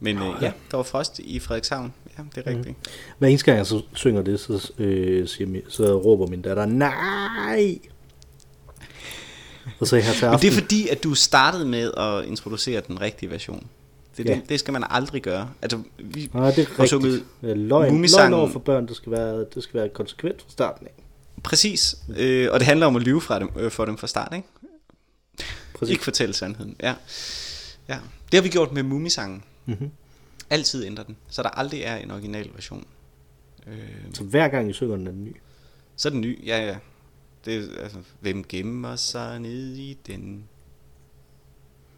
[0.01, 0.53] Men øh, ja.
[0.71, 1.93] der var frost i Frederikshavn.
[2.19, 2.77] Ja, det er rigtigt.
[3.19, 7.79] Hver eneste gang jeg så synger det, så, øh, siger så råber min datter, nej!
[9.81, 12.83] Og så her til Men aften, det er fordi, at du startede med at introducere
[12.89, 13.67] den rigtige version.
[14.17, 14.35] Det, Ja.
[14.35, 15.51] det, det skal man aldrig gøre.
[15.63, 17.03] Altså, vi Nej, det er rigtigt.
[17.43, 18.35] Løgn, løgn Mumisangen.
[18.35, 20.93] over for børn, det skal være, det skal være konsekvent fra starten af.
[21.43, 24.33] præcis, øh, og det handler om at lyve fra dem, øh, for dem fra start,
[24.37, 24.49] ikke?
[25.75, 25.93] Præcis.
[25.93, 26.77] Ikke fortælle sandheden.
[26.83, 26.95] Ja.
[27.89, 27.99] ja.
[28.33, 29.43] Det har vi gjort med Mumisangen.
[29.67, 29.91] Mm-hmm.
[30.51, 32.85] Altid ændre den, så der aldrig er en original version.
[33.67, 33.75] Øh,
[34.15, 35.37] Så hver gang I synger den er den ny.
[35.97, 36.77] så er den ny, ja ja.
[37.45, 40.45] Det altså, hvem gemmer sig ned i den?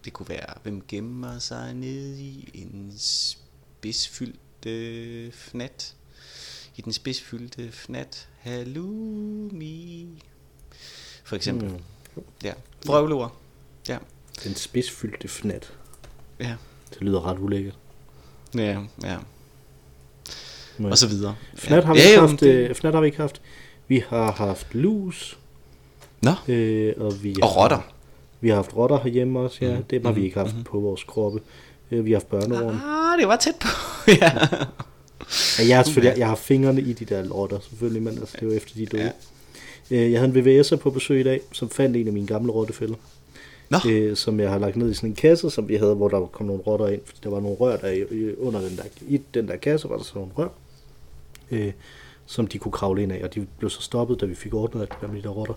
[0.04, 4.40] Det kunne være, hvem gemmer sig ned i en spidsfyldte
[5.32, 5.94] fnat?
[6.76, 10.08] I den spidsfyldte fnat, halloumi.
[11.24, 11.68] For eksempel.
[11.68, 11.80] Mm.
[12.44, 12.52] Ja.
[12.86, 13.36] Vrøvleord.
[13.88, 13.98] Ja.
[14.44, 15.72] Den spidsfyldte fnat.
[16.40, 16.56] Ja.
[16.94, 17.78] Det lyder ret ulækkert.
[18.54, 19.18] Ja, ja.
[20.78, 21.36] Men Og så videre.
[21.54, 22.40] Fnat har vi ja, ikke haft.
[22.40, 23.42] det- øh, Fnat har vi ikke haft.
[23.88, 25.38] Vi har haft lus.
[26.22, 27.78] Nå, Øh, og, vi og rotter.
[28.40, 29.76] Vi har haft rotter herhjemme også, ja.
[29.90, 31.40] Det har vi ikke haft på vores kroppe.
[31.90, 32.74] Øh, vi har haft børneorm.
[32.84, 33.68] Ah, det var tæt på.
[34.22, 34.32] ja.
[35.58, 38.46] Ja, jeg, har selvfølgelig, jeg har fingrene i de der rotter, selvfølgelig, men altså, det
[38.46, 39.12] jo efter de døde.
[39.90, 42.52] Øh, Jeg havde en VVS'er på besøg i dag, som fandt en af mine gamle
[42.52, 42.94] rottefælder.
[43.70, 46.08] Nå, øh, som jeg har lagt ned i sådan en kasse, som vi havde, hvor
[46.08, 48.82] der kom nogle rotter ind, fordi der var nogle rør der i- under den der,
[49.08, 50.48] i den der kasse, var der sådan nogle rør,
[51.50, 51.72] øh,
[52.26, 54.88] som de kunne kravle ind af, og de blev så stoppet, da vi fik ordnet
[55.00, 55.54] det med de der rotter,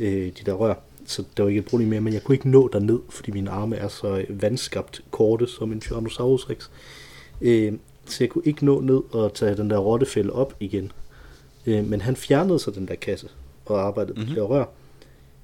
[0.00, 0.74] øh, de der rør,
[1.06, 3.50] så der var ikke et problem mere, men jeg kunne ikke nå derned, fordi mine
[3.50, 6.68] arme er så øh, vandskabt korte som en Tyrannosaurus rex,
[7.40, 7.72] øh,
[8.06, 10.92] så jeg kunne ikke nå ned og tage den der rottefælde op igen,
[11.66, 13.28] øh, men han fjernede så den der kasse,
[13.66, 14.26] og arbejdede Mhm.
[14.28, 14.64] på de der rør,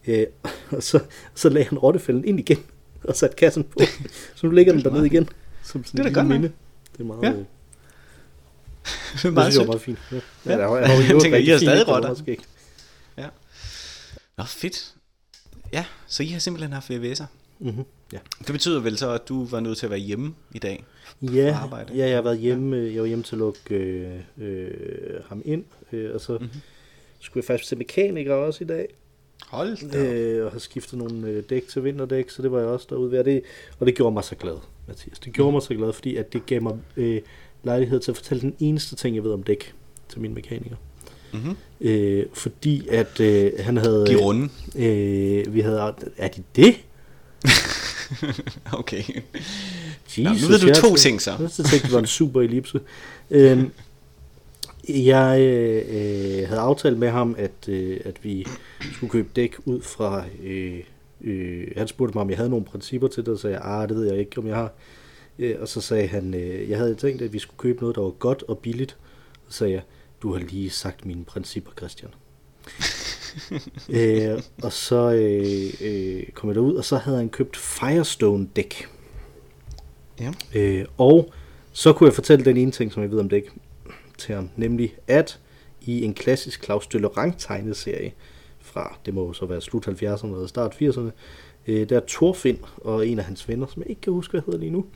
[0.06, 0.26] Øh,
[0.76, 1.00] og så,
[1.34, 2.58] så lagde han rottefælden ind igen,
[3.04, 3.78] og satte kassen på.
[4.36, 5.28] Så nu ligger den dernede igen,
[5.64, 6.52] som sådan Det er da godt minde.
[6.92, 7.32] Det er meget, Ja.
[9.14, 9.18] Ja.
[9.18, 9.98] det er det meget synes jeg var meget fint.
[10.12, 10.16] Ja.
[10.46, 10.52] Ja.
[10.52, 12.08] Ja, der var, Jeg var jo tænker, rigtig I har stadig rotter.
[12.08, 12.48] meget skægt.
[14.38, 14.94] Nå, fedt.
[15.72, 17.24] Ja, så I har simpelthen haft VVS'er.
[17.58, 18.18] Mhm, Ja.
[18.38, 20.84] Det betyder vel så, at du var nødt til at være hjemme i dag?
[21.22, 21.94] Ja, arbejde.
[21.96, 24.70] ja, jeg har været hjemme, øh, jeg var hjemme til at lukke øh, øh,
[25.28, 26.42] ham ind, øh, og så Mhm.
[26.42, 26.60] mm-hmm.
[27.20, 28.86] skulle jeg faktisk til mekaniker også i dag,
[29.46, 29.98] Hold da.
[29.98, 30.46] Øh.
[30.46, 33.18] og har skiftet nogle øh, dæk til vinterdæk, så det var jeg også derude ved,
[33.18, 33.42] og det,
[33.78, 34.56] og det gjorde mig så glad,
[34.88, 35.18] Mathias.
[35.18, 37.20] Det gjorde mig så glad, fordi at det gav mig øh,
[37.68, 39.74] lejlighed til at fortælle den eneste ting, jeg ved om dæk
[40.08, 40.76] til min mekaniker.
[41.32, 41.56] Mm-hmm.
[41.80, 44.06] Øh, fordi at øh, han havde...
[44.06, 44.48] De runde.
[44.76, 45.94] Øh, vi havde...
[46.16, 46.74] Er de det?
[48.72, 49.02] Okay.
[50.18, 51.30] Jesus, Nå, nu ved du jeg- to ting så.
[51.40, 52.80] Jeg tænkte, det var en super ellipse.
[53.30, 53.70] Øhm,
[54.88, 58.46] jeg øh, havde aftalt med ham, at, øh, at vi
[58.94, 60.24] skulle købe dæk ud fra...
[60.44, 60.78] Øh,
[61.24, 63.88] øh, han spurgte mig, om jeg havde nogle principper til det, så sagde jeg, ah,
[63.88, 64.72] det ved jeg ikke, om jeg har.
[65.38, 68.02] Øh, og så sagde han, øh, jeg havde tænkt, at vi skulle købe noget, der
[68.02, 68.96] var godt og billigt.
[69.48, 69.82] Så sagde jeg,
[70.22, 72.10] du har lige sagt mine principper, Christian.
[73.98, 78.88] øh, og så øh, øh, kom jeg derud, og så havde han købt Firestone dæk.
[80.20, 80.32] Ja.
[80.54, 81.32] Øh, og
[81.72, 83.50] så kunne jeg fortælle den ene ting, som jeg ved om dæk
[84.18, 85.38] til ham, nemlig at
[85.80, 88.12] i en klassisk Claus Døllerang tegneserie
[88.60, 91.10] fra, det må så være slut 70'erne eller start 80'erne,
[91.66, 94.40] øh, der er Thorfinn og en af hans venner, som jeg ikke kan huske, hvad
[94.46, 94.86] hedder lige nu,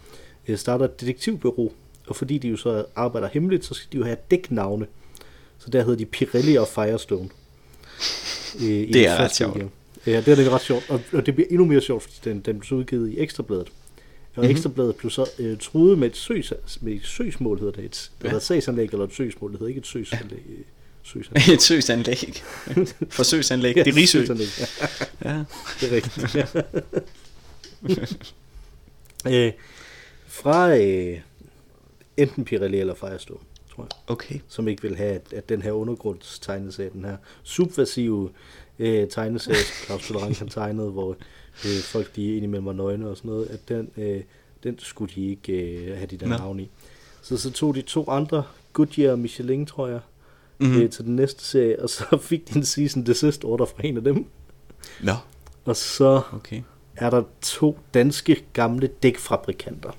[0.49, 1.73] øh, starter et detektivbureau,
[2.07, 4.87] og fordi de jo så arbejder hemmeligt, så skal de jo have dæknavne.
[5.59, 7.29] Så der hedder de Pirelli og Firestone.
[8.61, 9.63] Øh, Det er ret sjovt.
[10.07, 12.41] Ja, det er det ret sjovt, og, og det bliver endnu mere sjovt, fordi den,
[12.41, 13.67] den blev så udgivet i Ekstrabladet.
[13.69, 13.73] Og
[14.37, 14.41] Mhm.
[14.43, 14.51] mm-hmm.
[14.57, 17.85] Ekstrabladet blev så øh, truet med et, søs, med et søgsmål, hedder det.
[17.85, 18.29] Et, Ja.
[18.31, 18.37] ja.
[18.37, 20.39] et sagsanlæg eller et søgsmål, det hedder ikke et søsanlæg.
[20.49, 20.63] Ja.
[21.05, 21.49] Søsanlæg.
[21.55, 22.43] Et søsanlæg.
[23.11, 23.75] Forsøgsanlæg.
[23.75, 23.93] Det er
[25.25, 25.45] Ja, Ja.
[25.81, 26.35] det er rigtigt.
[26.35, 26.47] Ja.
[29.47, 29.53] øh,
[30.33, 31.21] fra øh,
[32.17, 33.41] enten Pirelli eller Firestone,
[33.75, 34.39] tror jeg Okay.
[34.49, 38.31] som ikke vil have, at, at den her undergrundstegneserie, den her subversive
[38.79, 41.11] øh, tegneserie, som Claus Tolerant han tegnede, hvor
[41.65, 44.23] øh, folk de indimellem var nøgne og sådan noget, at den, øh,
[44.63, 46.71] den skulle de ikke øh, have de der navn i.
[47.23, 50.01] Så så tog de to andre, Goodyear og Michelin, tror jeg,
[50.59, 50.69] Mhm.
[50.71, 50.83] mm-hmm.
[50.85, 53.97] øh, til den næste serie, og så fik de en season desist order fra en
[53.97, 54.27] af dem.
[55.03, 55.13] Nå,
[55.65, 56.63] Og så okay.
[56.97, 59.91] er der to danske gamle dækfabrikanter.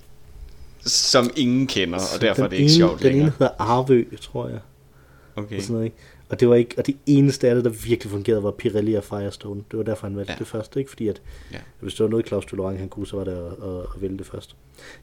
[0.85, 3.31] Som ingen kender, og derfor er det ikke ene, sjovt Den ene længere.
[3.39, 4.59] hedder Arvø, tror jeg.
[5.35, 5.57] Okay.
[5.57, 5.97] og sådan noget, ikke?
[6.29, 9.03] Og det var ikke, og det eneste af det, der virkelig fungerede, var Pirelli og
[9.03, 9.63] Firestone.
[9.71, 10.39] Det var derfor, han valgte Ja.
[10.39, 10.89] det første, ikke?
[10.89, 11.57] Fordi at, Ja.
[11.79, 13.37] hvis det var noget, Claus Dulorang, han kunne, så var det at,
[13.69, 14.55] at, at vælge det først.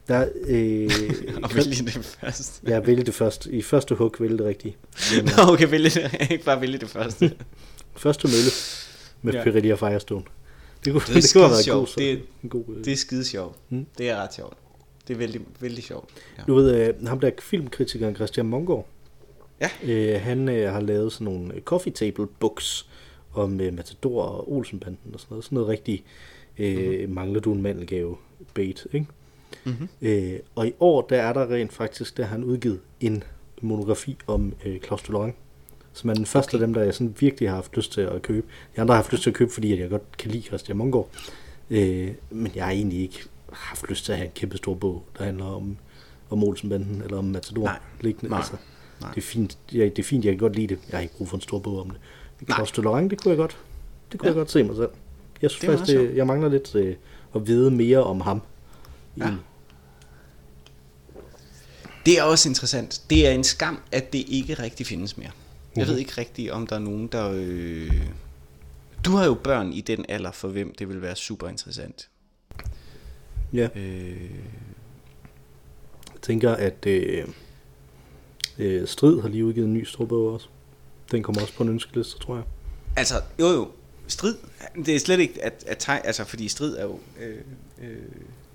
[0.09, 0.91] Der, øh,
[1.45, 2.63] Og vælge det først.
[2.69, 3.47] Ja, vælge det først.
[3.47, 4.77] I første hug vælge det rigtige.
[5.37, 6.17] Nå, okay, vælge det.
[6.31, 7.33] Ikke bare vælge det første.
[7.97, 8.51] Første mølle
[9.23, 9.43] med Ja.
[9.43, 10.23] Pirelli og Firestone.
[10.85, 11.89] Det kunne, Det er det, det kunne have været skide god, sjovt.
[11.91, 13.57] så, Det- en god øh, Det er skide sjovt.
[13.71, 13.87] Mm.
[13.99, 14.57] Det er ret sjovt.
[15.11, 16.09] Det er vældig, vældig sjovt.
[16.39, 16.43] Ja.
[16.47, 18.87] Du ved, øh, ham der filmkritikeren Christian Mongård,
[19.61, 19.69] Ja.
[19.85, 22.89] øh, han øh, har lavet sådan nogle øh, coffee table books
[23.35, 25.45] om øh, Matador og Olsenbanden og sådan noget.
[25.45, 26.05] Sådan noget rigtig
[26.59, 27.15] øh, mm-hmm.
[27.15, 28.17] mangler du en mandelgave
[28.55, 29.07] bait, ikke?
[29.65, 29.89] Mm-hmm.
[30.03, 33.25] Øh, og i år, der er der rent faktisk, der har han udgivet en
[33.61, 35.37] monografi om øh, Claus Dulorang,
[35.93, 36.63] som er den første Okay.
[36.63, 38.47] af dem, der jeg sådan virkelig har haft lyst til at købe.
[38.77, 40.79] De andre har haft lyst til at købe, fordi at jeg godt kan lide Christian
[40.79, 41.09] Mongård.
[41.71, 45.05] Øh, men jeg har egentlig ikke haft lyst til at have en kæmpe stor bog,
[45.19, 45.77] der handler om,
[46.31, 47.65] om Olsenbanden eller om Matador.
[47.65, 47.79] Nej.
[48.01, 48.29] Liggende.
[48.31, 48.39] Nej.
[48.39, 48.57] Altså,
[49.01, 49.11] Nej.
[49.11, 50.79] det, er fint, jeg, det er fint, jeg kan godt lide det.
[50.91, 51.99] Jeg har ikke brug for en stor bog om det.
[52.41, 52.57] Men Nej.
[52.57, 53.57] Claus Dulorang, det kunne jeg godt.
[54.13, 54.31] Det kunne Ja.
[54.31, 54.89] jeg godt se mig selv.
[55.43, 56.97] Jeg synes Det faktisk, det, jeg mangler lidt øh,
[57.35, 58.43] at vide mere om ham.
[59.19, 59.35] Ja.
[62.07, 63.03] Det er også interessant.
[63.11, 65.31] Det er en skam, at det ikke rigtig findes mere.
[65.77, 65.91] Jeg Mhm.
[65.93, 67.31] ved ikke rigtig, om der er nogen, der...
[67.35, 68.07] Øh...
[69.05, 72.09] Du har jo børn i den alder, for hvem det vil være super interessant.
[73.53, 73.69] Ja.
[73.77, 74.31] Øh...
[76.15, 77.29] Jeg tænker, at øh,
[78.59, 80.49] øh, Strid har lige udgivet en ny stor bog også.
[81.11, 82.45] Den kommer også på en ønskeliste, tror jeg.
[82.97, 83.69] Altså, jo jo,
[84.11, 84.35] Strid,
[84.87, 87.37] det er slet ikke at, at teg, altså fordi strid er jo øh,
[87.83, 87.97] øh,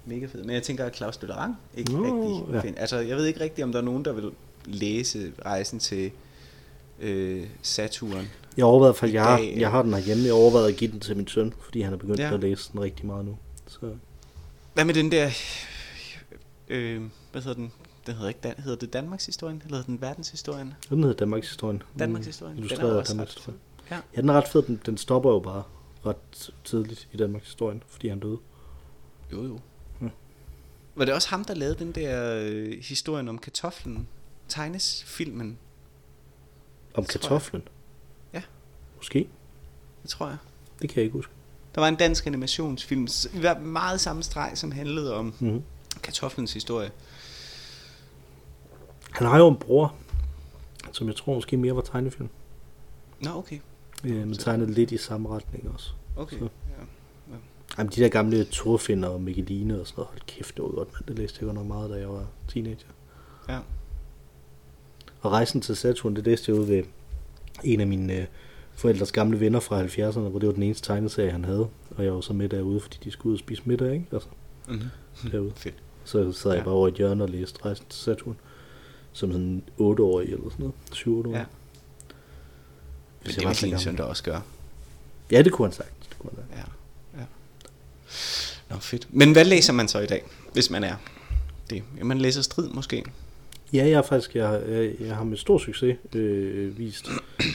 [0.06, 2.62] mega fed, men jeg tænker at Claus Døllerang ikke Nå, rigtig ja.
[2.62, 2.78] find.
[2.78, 4.32] Altså jeg ved ikke rigtigt om der er nogen der vil
[4.66, 6.12] læse rejsen til
[7.00, 8.28] øh, Saturn.
[8.58, 10.24] Jeg overvejede i hvert fald, jeg har, jeg har den herhjemme.
[10.24, 12.34] Jeg overvejede at give den til min søn, fordi han er begyndt ja.
[12.34, 13.38] at læse den rigtig meget nu.
[13.68, 13.80] Så
[14.76, 15.30] Hvad med den der
[16.68, 17.72] øh, hvad hedder den?
[18.06, 20.74] Den hedder ikke Dan, hedder det Danmarks historien eller hedder den verdenshistorien?
[20.90, 21.84] den hedder Danmarks historien.
[22.00, 22.58] Danmarks historien.
[22.58, 23.60] Er Illustreret af også Danmarks historien.
[23.92, 24.00] Ja.
[24.16, 24.62] Ja, den er ret fed.
[24.62, 25.64] Den, den stopper jo bare
[26.06, 28.38] ret tidligt i Danmarks historien, fordi han døde.
[29.32, 29.60] Jo, jo.
[30.02, 30.08] Ja.
[30.96, 34.08] Var det også ham, der lavede den der øh, historien om kartoflen?
[34.48, 35.58] Tegnesfilmen,
[36.94, 37.22] Om Tror jeg.
[37.22, 37.68] kartoflen.
[38.34, 38.42] Ja.
[38.98, 39.30] Måske.
[40.02, 40.38] det tror jeg.
[40.82, 41.32] Det kan jeg ikke huske.
[41.76, 45.64] Der var en dansk animationsfilm, i hvert meget samme streg, som handlede om Mm-hmm.
[46.04, 46.92] kartoflens historie.
[49.12, 49.96] Han har jo en bror,
[50.92, 52.30] som jeg tror måske mere var tegnefilm.
[53.20, 53.60] Nå, okay.
[54.04, 55.92] Øh, men tegnet lidt i samme retning også.
[56.18, 56.38] okay.
[56.40, 56.44] Så.
[56.44, 57.36] Ja.
[57.78, 60.10] Jamen, de der gamle Thorfinder og Mikkeline og sådan noget.
[60.10, 61.06] Hold kæft, det var godt, mand.
[61.08, 62.88] Det læste jeg godt nok meget, da jeg var teenager.
[63.50, 63.60] ja.
[65.22, 66.84] Og rejsen til Saturn, det læste jeg ud ved
[67.64, 68.26] en af mine øh,
[68.76, 71.68] forældres gamle venner fra 70'erne, hvor det var den eneste tegneserie, han havde.
[71.98, 74.06] Og jeg var så med derude, fordi de skulle ud og spise middag, ikke?
[74.12, 74.30] Altså,
[74.68, 75.32] Mm-hmm.
[75.32, 75.52] derude.
[75.64, 75.76] Fedt.
[76.06, 76.64] Så sad jeg Ja.
[76.64, 78.38] bare over i et hjørne og læste rejsen til Saturn.
[79.14, 80.74] Som sådan 8-årig eller sådan noget.
[81.26, 81.38] 7-8 år.
[81.38, 81.46] Ja.
[83.24, 84.42] Men det vil din søn da også gøre.
[85.32, 85.94] Ja, det kunne han sagt.
[86.10, 86.66] Det kunne han sagt.
[87.14, 87.20] Ja.
[87.20, 87.26] ja.
[88.70, 89.08] Nå, fedt.
[89.10, 90.96] Men hvad læser man så i dag, hvis man er
[91.70, 91.84] det?
[91.98, 93.04] Ja, man læser strid måske.
[93.76, 97.08] Ja, jeg har faktisk, jeg, har- jeg, jeg har med stor succes øh, vist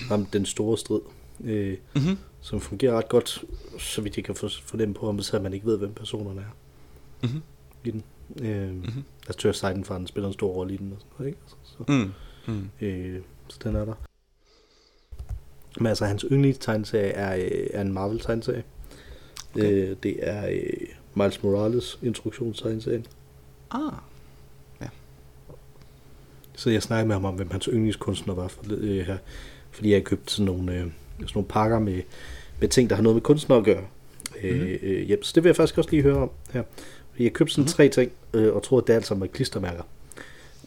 [0.09, 1.01] ham den store strid.
[1.45, 2.19] Øh, Mm-hmm.
[2.41, 3.45] som fungerer ret godt,
[3.79, 6.57] så vidt jeg kan for- fornemme på, om så man ikke ved, hvem personerne er
[7.23, 7.41] Mm-hmm.
[7.85, 8.03] i den.
[8.43, 9.05] Øh, mm-hmm.
[9.27, 11.39] Altså Tør Seidenfaren spiller en stor rolle i den, og sådan noget, ikke?
[11.43, 12.13] Altså, så,
[12.49, 12.55] Mm.
[12.55, 12.87] Mm.
[12.87, 13.95] øh, så den er der.
[15.79, 18.65] Men altså, hans yndlingstegneserie er, øh, er en Marvel-tegneserie.
[19.55, 19.73] Okay.
[19.91, 23.05] Øh, det er øh, Miles Morales instruktionstegneserie.
[23.71, 23.93] Ah,
[26.61, 29.17] Så jeg snakkede med ham om, hvem hans yndlingskunstner var for, øh, her.
[29.71, 32.03] Fordi jeg købte sådan nogle, øh, sådan nogle pakker med,
[32.61, 33.85] med ting, der har noget med kunstner at gøre.
[34.43, 34.61] Mm-hmm.
[34.61, 35.23] Øh, øh, hjem.
[35.23, 36.63] Så det vil jeg faktisk også lige høre om her.
[37.11, 37.73] Fordi jeg købte sådan mm-hmm.
[37.73, 39.83] tre ting, øh, og troede, at det alt sammen var klistermærker.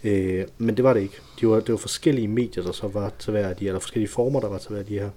[0.04, 1.18] Øh, men det var det ikke.
[1.40, 4.10] Det var, det var forskellige medier, der så var til hver af de, eller forskellige
[4.10, 5.10] former, der var til hver af de her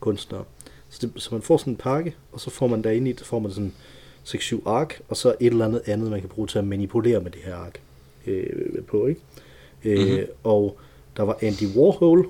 [0.00, 0.44] kunstnere.
[0.88, 3.24] Så, det, så man får sådan en pakke, og så får man derinde i, så
[3.24, 3.72] får man sådan
[4.26, 7.30] 6-7 ark, og så et eller andet andet, man kan bruge til at manipulere med
[7.30, 7.80] det her ark
[8.26, 9.20] øh, på, ikke?
[9.84, 10.26] Øh, mm-hmm.
[10.44, 10.78] Og
[11.16, 12.28] der var Andy Warhol,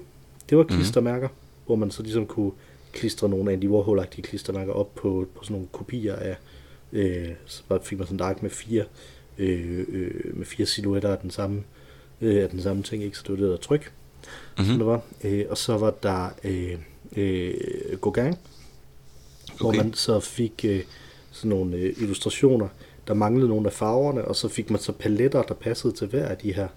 [0.50, 1.66] det var klistermærker, mm-hmm.
[1.66, 2.52] hvor man så ligesom kunne
[2.92, 6.36] klistre nogle Andy Warhol-agtige klistermærker op på, på sådan nogle kopier af,
[6.92, 8.84] øh, så fik man sådan et ark med fire,
[9.38, 11.62] øh, øh, med fire silhuetter af den samme,
[12.20, 13.18] øh, af den samme ting, ikke?
[13.18, 13.92] Så det var det der tryk,
[14.58, 14.66] mm-hmm.
[14.66, 15.00] som det var.
[15.24, 16.78] Øh, og så var der øh,
[17.16, 17.54] øh,
[18.02, 18.36] Gauguin, okay.
[19.60, 20.82] hvor man så fik øh,
[21.30, 22.68] sådan nogle øh, illustrationer,
[23.06, 26.28] der manglede nogle af farverne, og så fik man så paletter, der passede til hver
[26.28, 26.68] af de her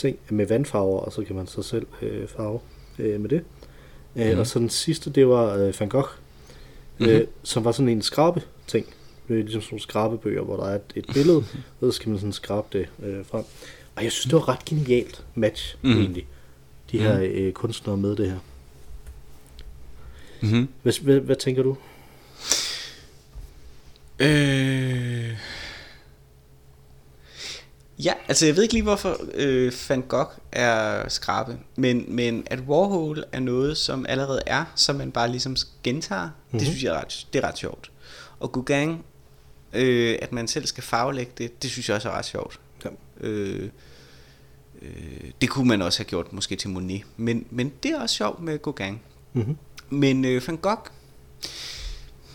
[0.00, 2.60] ting med vandfarver, og så kan man så selv øh, farve
[2.98, 3.42] øh, med det.
[4.14, 4.22] Mm.
[4.22, 6.08] Øh, og så den sidste, det var øh, Van Gogh,
[6.98, 7.14] mm-hmm.
[7.14, 8.86] øh, som var sådan en skrabe ting.
[9.28, 11.36] Øh, ligesom sådan nogle skrabebøger, hvor der er et, et billede,
[11.80, 13.44] og så skal man sådan skrabe det øh, frem.
[13.96, 15.92] Og jeg synes, det var ret genialt match, Mhm.
[15.92, 16.00] mm.
[16.00, 16.26] egentlig.
[16.92, 18.38] De her øh, kunstnere med det her.
[20.40, 20.68] Mm-hmm.
[20.82, 21.76] Hvad, hvad, hvad tænker du?
[24.18, 25.36] Øh...
[28.04, 32.60] Ja, altså jeg ved ikke lige hvorfor øh, Van Gogh er skrabe, men, men at
[32.60, 36.58] Warhol er noget, som allerede er, som man bare ligesom gentager, mm-hmm.
[36.58, 37.90] det synes jeg er ret, det er ret sjovt.
[38.40, 38.98] Og Gauguin,
[39.72, 42.60] øh, at man selv skal farvelægge det, det synes jeg også er ret sjovt.
[42.84, 42.90] Ja.
[43.20, 43.68] Øh,
[44.82, 48.14] øh, det kunne man også have gjort måske til Monet, men, men det er også
[48.14, 49.00] sjovt med Gauguin.
[49.32, 49.56] Mm-hmm.
[49.90, 50.86] Men øh, Van Gogh,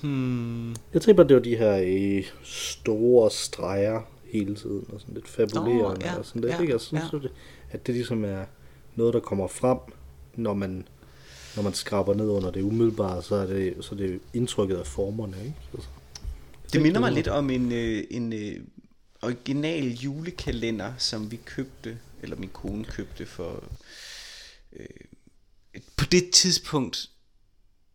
[0.01, 5.27] hmm, Jeg tænker det var de her øh, store streger hele tiden, og sådan lidt
[5.27, 6.75] fabulerende, Nå, ja, og sådan lidt, ja, ikke?
[6.75, 7.09] Og sådan, ja.
[7.09, 7.31] så det,
[7.71, 8.45] at det ligesom er
[8.95, 9.77] noget, der kommer frem,
[10.35, 10.87] når man,
[11.55, 14.87] når man skraber ned under det umiddelbare, så er det, så er det indtrykket af
[14.87, 15.55] formerne, ikke?
[15.73, 15.89] Altså,
[16.73, 18.59] Det minder mig lidt om en, øh, en øh,
[19.21, 23.63] original julekalender, som vi købte, eller min kone købte for
[24.73, 24.85] øh,
[25.73, 27.09] et- på det tidspunkt,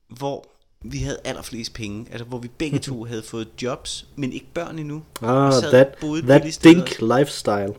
[0.08, 0.46] hvor
[0.84, 4.78] vi havde allerflest penge, altså hvor vi begge to havde fået jobs, men ikke børn
[4.78, 5.02] endnu.
[5.22, 7.74] Ah, that, that dink lifestyle.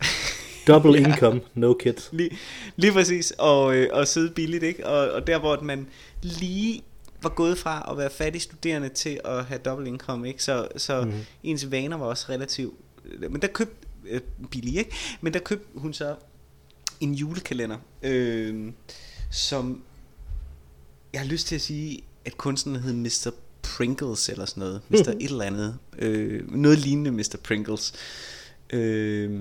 [0.66, 1.08] Double ja.
[1.08, 2.08] income, no kids.
[2.12, 2.30] Lige,
[2.76, 4.86] lige præcis, og, øh, og sidde billigt, ikke?
[4.86, 5.86] Og, og der hvor man
[6.22, 6.82] lige
[7.22, 10.42] var gået fra at være fattig studerende til at have dobbelt income, ikke?
[10.42, 11.12] Så, så mm.
[11.42, 12.74] ens vaner var også relativt...
[13.30, 13.86] Men der købte...
[14.04, 14.90] Øh, billig, ikke?
[15.20, 16.14] Men der købte hun så
[17.00, 18.72] en julekalender, øh,
[19.30, 19.82] som
[21.12, 23.30] jeg har lyst til at sige, at kunstneren hed Mr.
[23.62, 24.80] Pringles eller sådan noget.
[24.88, 24.94] Mr.
[24.94, 25.78] et eller andet.
[25.98, 27.36] Øh, noget lignende Mr.
[27.42, 27.92] Pringles.
[28.70, 29.40] Øh,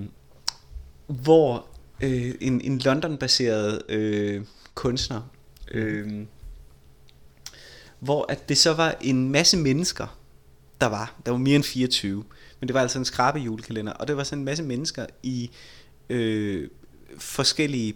[1.07, 1.67] hvor
[2.01, 4.41] øh, en, en London-baseret øh,
[4.75, 5.21] kunstner,
[5.71, 6.25] øh,
[7.99, 10.19] hvor at det så var en masse mennesker,
[10.81, 11.15] der var.
[11.25, 12.23] Der var mere end 24.
[12.59, 15.51] Men det var altså en skrabe julekalender, og det var sådan en masse mennesker i
[16.09, 16.69] øh,
[17.17, 17.95] forskellige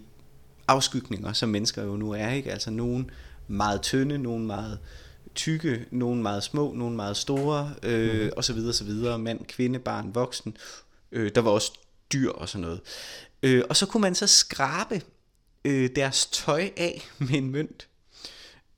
[0.68, 2.30] afskygninger, som mennesker jo nu er.
[2.30, 3.10] ikke Altså nogen
[3.48, 4.78] meget tynde, nogen meget
[5.34, 8.30] tykke, nogen meget små, nogen meget store, øh, mm.
[8.36, 9.18] og så videre, så videre.
[9.18, 10.56] Mand, kvinde, barn, voksen.
[11.12, 11.72] Øh, der var også
[12.12, 12.80] dyr og sådan noget.
[13.42, 15.02] Øh, og så kunne man så skrabe
[15.64, 17.88] øh, deres tøj af med en mønt.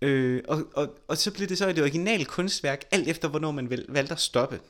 [0.02, 3.70] Øh, og, og, og så blev det så et original kunstværk, alt efter hvornår man
[3.88, 4.61] valgte at stoppe.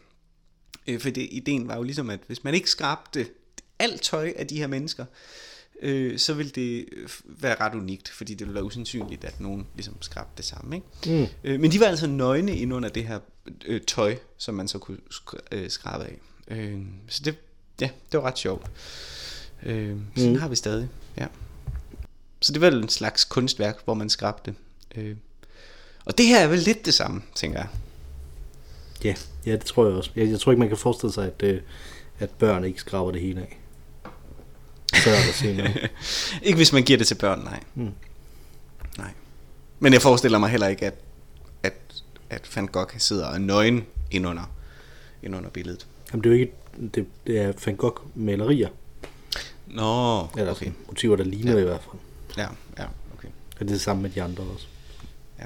[0.86, 3.26] Øh, for det, ideen var jo ligesom, at hvis man ikke skrabte
[3.78, 5.55] alt tøj af de her mennesker, øh,
[6.16, 6.86] så vil det
[7.26, 10.76] være ret unikt, fordi det ville være usandsynligt, at nogen ligesom skrabte det samme.
[10.76, 11.20] Ikke?
[11.20, 11.26] Mm.
[11.44, 13.18] Øh, men de var altså nøgne ind under det her
[13.66, 14.98] øh, tøj, som man så kunne
[15.52, 16.18] øh, skrabe af.
[16.48, 17.36] Øh, så det,
[17.80, 18.66] ja, det var ret sjovt.
[19.62, 20.38] Øh, sådan mm.
[20.38, 21.26] har vi stadig, ja.
[22.40, 24.54] Så det var en slags kunstværk, hvor man skrabte.
[24.96, 25.16] Øh.
[26.04, 27.68] Og det her er vel lidt det samme, tænker jeg.
[29.04, 29.14] Ja,
[29.46, 30.10] ja det tror jeg også.
[30.16, 31.60] Jeg, jeg tror ikke, man kan forestille sig, at, øh,
[32.18, 33.58] at børn ikke skraber det hele af.
[35.06, 35.90] Så er det noget.
[36.46, 37.60] ikke hvis man giver det til børn, nej.
[37.74, 37.90] Mm.
[38.98, 39.10] Nej.
[39.78, 40.94] Men jeg forestiller mig heller ikke, at,
[41.62, 44.50] at, at Van Gogh sidder og nøgen indunder,
[45.22, 45.86] indunder billedet.
[46.12, 46.52] Jamen det er jo ikke,
[46.94, 48.68] det, det er Van Gogh malerier.
[49.66, 50.70] Nå, Eller okay.
[50.86, 51.58] motiver, der ligner ja.
[51.58, 52.02] i hvert fald.
[52.38, 52.48] Ja,
[52.82, 52.88] ja,
[53.18, 53.28] okay.
[53.28, 54.66] Og det er det samme med de andre også.
[55.38, 55.44] Ja.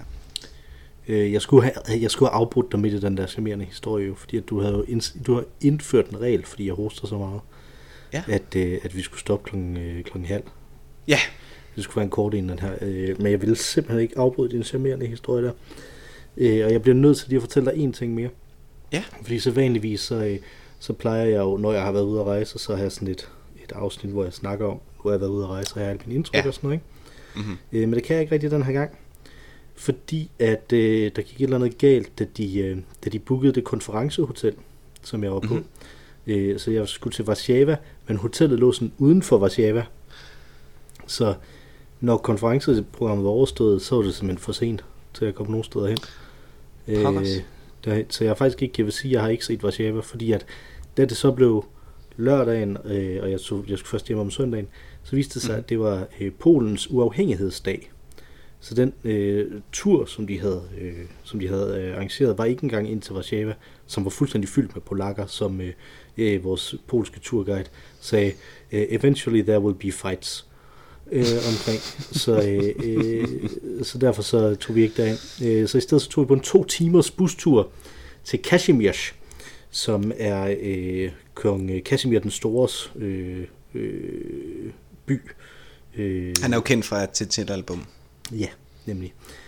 [1.09, 4.07] Øh, jeg, skulle have, jeg skulle have afbrudt dig midt i den der charmerende historie,
[4.07, 7.19] jo, fordi at du, havde ind, du har indført en regel, fordi jeg hoster så
[7.19, 7.41] meget,
[8.13, 8.23] ja.
[8.29, 10.43] at, øh, at vi skulle stoppe klokken, øh, klokken halv.
[11.09, 11.19] Ja.
[11.77, 12.75] Det skulle være en kort inden den her.
[12.81, 15.53] Øh, men jeg ville simpelthen ikke afbryde din charmerende historie der.
[16.37, 18.31] Øh, og jeg bliver nødt til lige at fortælle dig en ting mere.
[18.93, 19.05] Ja.
[19.23, 20.39] Fordi så vanligvis, så, øh,
[20.79, 23.09] så plejer jeg jo, når jeg har været ude at rejse, så har jeg sådan
[23.09, 23.29] et,
[23.65, 25.89] et afsnit, hvor jeg snakker om, hvor jeg har været ude at rejse, og jeg
[25.89, 26.47] har min indtryk ja.
[26.47, 26.77] og sådan noget.
[26.77, 26.87] Ikke?
[27.37, 27.59] Mm-hmm.
[27.73, 28.91] Øh, men det kan jeg ikke rigtig den her gang.
[29.75, 33.53] Fordi at øh, der gik et eller andet galt, da de, øh, da de bookede
[33.53, 34.55] det konferencehotel,
[35.03, 35.55] som jeg var på.
[35.55, 35.67] Mm-hmm.
[36.31, 39.85] Øh, så jeg skulle til Warszawa, men hotellet lå sådan uden for Warszawa.
[41.07, 41.35] Så
[42.01, 45.87] når konferenceprogrammet var overstået, så var det simpelthen for sent til at komme nogen steder
[45.87, 45.99] hen.
[46.89, 47.27] Øh,
[47.85, 50.47] der, så jeg faktisk ikke, jeg vil sige, jeg har ikke set Warszawa, fordi at
[50.97, 51.65] da det så blev
[52.17, 54.69] lørdagen, øh, og jeg, tog, jeg skulle først hjem om søndagen,
[55.03, 55.59] så viste det sig, mm.
[55.59, 57.91] at det var øh, Polens uafhængighedsdag.
[58.61, 62.65] Så den øh, tur, som de havde, øh, som de havde øh, arrangeret, var ikke
[62.65, 63.55] engang ind til Warszawa,
[63.87, 65.73] som var fuldstændig fyldt med polakker, som øh,
[66.19, 67.65] øh, vores polske turguide
[68.01, 68.33] sagde,
[68.73, 70.47] øh, eventually there will be fights
[71.13, 71.81] øh, omkring.
[72.13, 73.49] Så, øh, øh,
[73.83, 75.45] så derfor så tog vi ikke derind.
[75.45, 77.69] Øh, så i stedet så tog vi på en to timers bustur
[78.25, 79.15] til Kashmirsk,
[79.71, 84.73] som er øh, kong Kasimir den Stores øh, øh,
[85.07, 85.21] by.
[85.97, 87.85] Øh, Han er jo kendt fra et til album.
[88.33, 88.49] Ja,
[88.87, 89.15] nemlig.
[89.19, 89.40] Øh,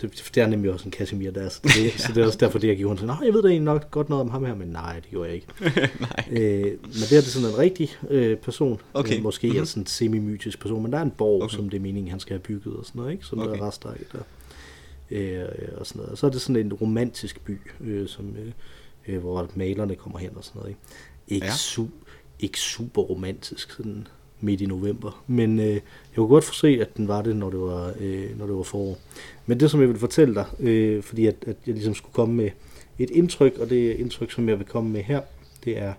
[0.00, 1.90] det, det er nemlig også en Casimir der, så det, ja.
[1.98, 4.08] så det er også derfor, det jeg og nej, jeg ved da egentlig nok godt
[4.08, 5.46] noget om ham her, men nej, det gjorde jeg ikke.
[6.00, 6.24] nej.
[6.30, 9.16] Øh, men det er det sådan en rigtig øh, person, okay.
[9.16, 9.60] øh, måske mm-hmm.
[9.60, 11.56] en sådan semi-mytisk person, men der er en borg, okay.
[11.56, 13.24] som det er meningen, han skal have bygget og sådan noget, ikke?
[13.24, 13.50] som okay.
[13.50, 14.18] der er rester af der.
[15.10, 16.12] Øh, og sådan noget.
[16.12, 18.52] Og så er det sådan en romantisk by, øh, som, øh,
[19.08, 20.70] øh hvor malerne kommer hen og sådan noget.
[20.70, 20.80] Ikke,
[21.28, 21.52] ikke, ja.
[21.52, 22.04] su-
[22.40, 24.06] ikke super romantisk, sådan
[24.40, 25.22] midt i november.
[25.26, 25.82] Men øh, jeg
[26.14, 28.62] kunne godt få se, at den var det, når det var, øh, når det var
[28.62, 28.98] forår.
[29.46, 32.34] Men det, som jeg vil fortælle dig, øh, fordi at, at jeg ligesom skulle komme
[32.34, 32.50] med
[32.98, 35.20] et indtryk, og det indtryk, som jeg vil komme med her,
[35.64, 35.92] det er,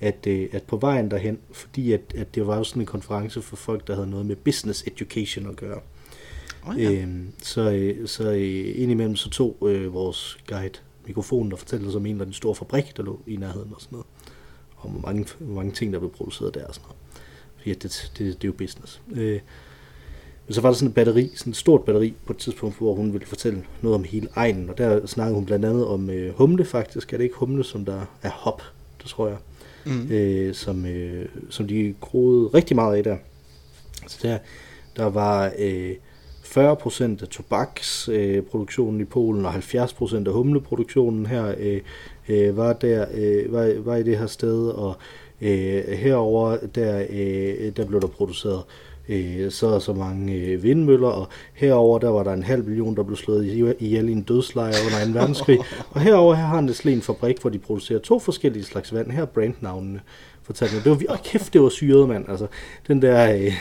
[0.00, 3.42] at, øh, at på vejen derhen, fordi at, at det var jo sådan en konference
[3.42, 5.80] for folk, der havde noget med business education at gøre.
[6.66, 6.92] Oh, ja.
[6.92, 7.08] øh,
[7.42, 12.06] så øh, så øh, indimellem så tog øh, vores guide mikrofonen og fortalte os om
[12.06, 14.06] en eller anden stor fabrik, der lå i nærheden og sådan noget.
[14.76, 17.07] Og hvor mange, hvor mange ting, der blev produceret der og sådan noget
[17.64, 19.00] det, det, det, det er jo business.
[19.14, 19.40] Øh,
[20.46, 22.94] men så var der sådan et batteri, sådan et stort batteri på et tidspunkt, hvor
[22.94, 26.34] hun ville fortælle noget om hele egnen, og der snakkede hun blandt andet om øh,
[26.34, 27.12] humle faktisk.
[27.12, 28.62] Er det ikke humle, som der er hop,
[29.02, 29.36] det tror jeg,
[29.86, 30.10] mm.
[30.10, 33.16] øh, som, øh, som de groede rigtig meget af der.
[34.06, 34.38] Så der,
[34.96, 35.92] der var øh,
[36.48, 41.80] 40% af tobaksproduktionen øh, i Polen og 70% af humleproduktionen her øh,
[42.28, 44.96] øh, var, der, øh, var, var i det her sted, og
[45.40, 48.62] Øh, herover der, øh, der blev der produceret
[49.08, 52.96] øh, så og så mange øh, vindmøller, og herover der var der en halv million,
[52.96, 55.58] der blev slået ihjel i en dødslejr under en verdenskrig.
[55.90, 59.10] og herover her har Nestlé en fabrik, hvor de producerer to forskellige slags vand.
[59.10, 60.00] Her er brandnavnene
[60.42, 60.84] fortalt mig.
[60.84, 62.28] Det var, åh kæft, det var syret, mand.
[62.28, 62.46] Altså,
[62.86, 63.52] den der, øh,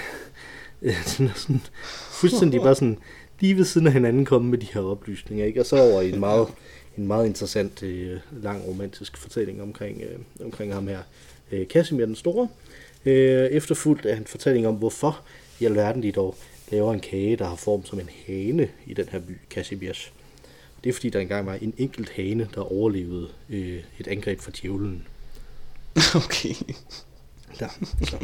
[0.82, 1.62] øh, den er sådan,
[2.12, 2.98] fuldstændig bare sådan,
[3.40, 5.60] lige ved siden af hinanden komme med de her oplysninger, ikke?
[5.60, 6.48] Og så over i en meget,
[6.98, 11.00] en meget interessant, øh, lang romantisk fortælling omkring, øh, omkring ham her,
[11.52, 12.48] øh, Casimir den Store.
[13.06, 15.22] Øh, efterfulgt af en fortælling om, hvorfor
[15.60, 16.36] i alverden de dog
[16.72, 20.12] laver en kage, der har form som en hane i den her by, Casimirs.
[20.84, 24.52] Det er fordi, der engang var en enkelt hane, der overlevede øh, et angreb fra
[24.62, 25.08] djævlen.
[26.16, 26.54] Okay.
[27.62, 27.68] Ja,
[28.04, 28.18] så.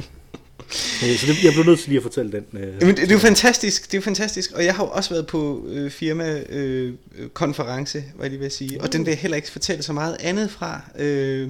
[1.04, 2.46] Øh, så det, jeg blev nødt til lige at fortælle den.
[2.60, 4.90] Øh, Jamen, det, det er jo fantastisk, det er jo fantastisk, og jeg har jo
[4.90, 6.94] også været på øh, firma øh,
[7.34, 10.18] konference, hvad jeg lige vil sige, og den vil jeg heller ikke fortælle så meget
[10.20, 11.50] andet fra, øh,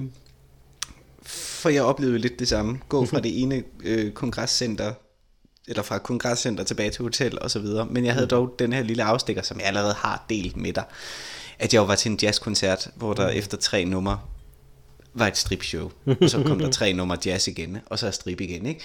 [1.64, 4.92] for jeg oplevede lidt det samme, gå fra det ene øh, kongresscenter,
[5.68, 8.82] eller fra kongresscenter tilbage til hotel og så videre, men jeg havde dog den her
[8.82, 10.84] lille afstikker, som jeg allerede har delt med dig,
[11.58, 14.20] at jeg var til en jazzkoncert, hvor der efter tre numre
[15.14, 15.90] var et stripshow.
[16.20, 18.66] Og så kom der tre numre jazz igen, og så er strip igen.
[18.66, 18.80] Ikke?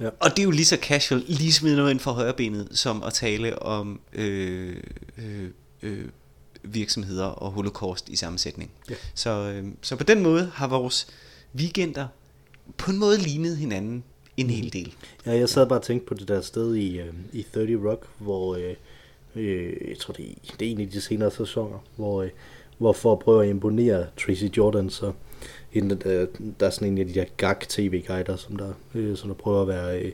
[0.00, 0.08] Ja.
[0.20, 3.14] Og det er jo lige så casual, lige smide noget ind for højrebenet, som at
[3.14, 4.76] tale om øh,
[5.18, 5.48] øh,
[5.82, 6.08] øh,
[6.62, 8.70] virksomheder og holocaust i sammensætning.
[8.90, 8.94] Ja.
[9.14, 11.06] Så, øh, så på den måde har vores
[11.54, 12.06] weekender
[12.76, 14.04] på en måde lignet hinanden
[14.36, 14.94] en hel del.
[15.26, 18.06] Ja, jeg sad bare og tænkte på det der sted i, øh, i 30 Rock,
[18.18, 18.74] hvor øh,
[19.36, 22.30] øh, jeg tror, det er, det er en af de senere sæsoner, hvor, øh,
[22.78, 25.12] hvor for at prøve at imponere Tracy Jordan, så
[25.70, 26.28] hende, der, øh,
[26.60, 29.68] der er sådan en af de der gag-tv-guider, som der, øh, som der prøver at
[29.68, 30.12] være øh,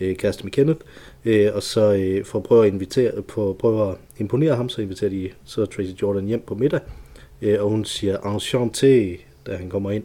[0.00, 0.80] øh, kæreste med Kenneth,
[1.24, 4.82] øh, og så øh, for at prøve at, invitere, på, prøve at imponere ham, så
[4.82, 6.80] inviterer de så Tracy Jordan hjem på middag,
[7.42, 10.04] øh, og hun siger enchanté, da han kommer ind,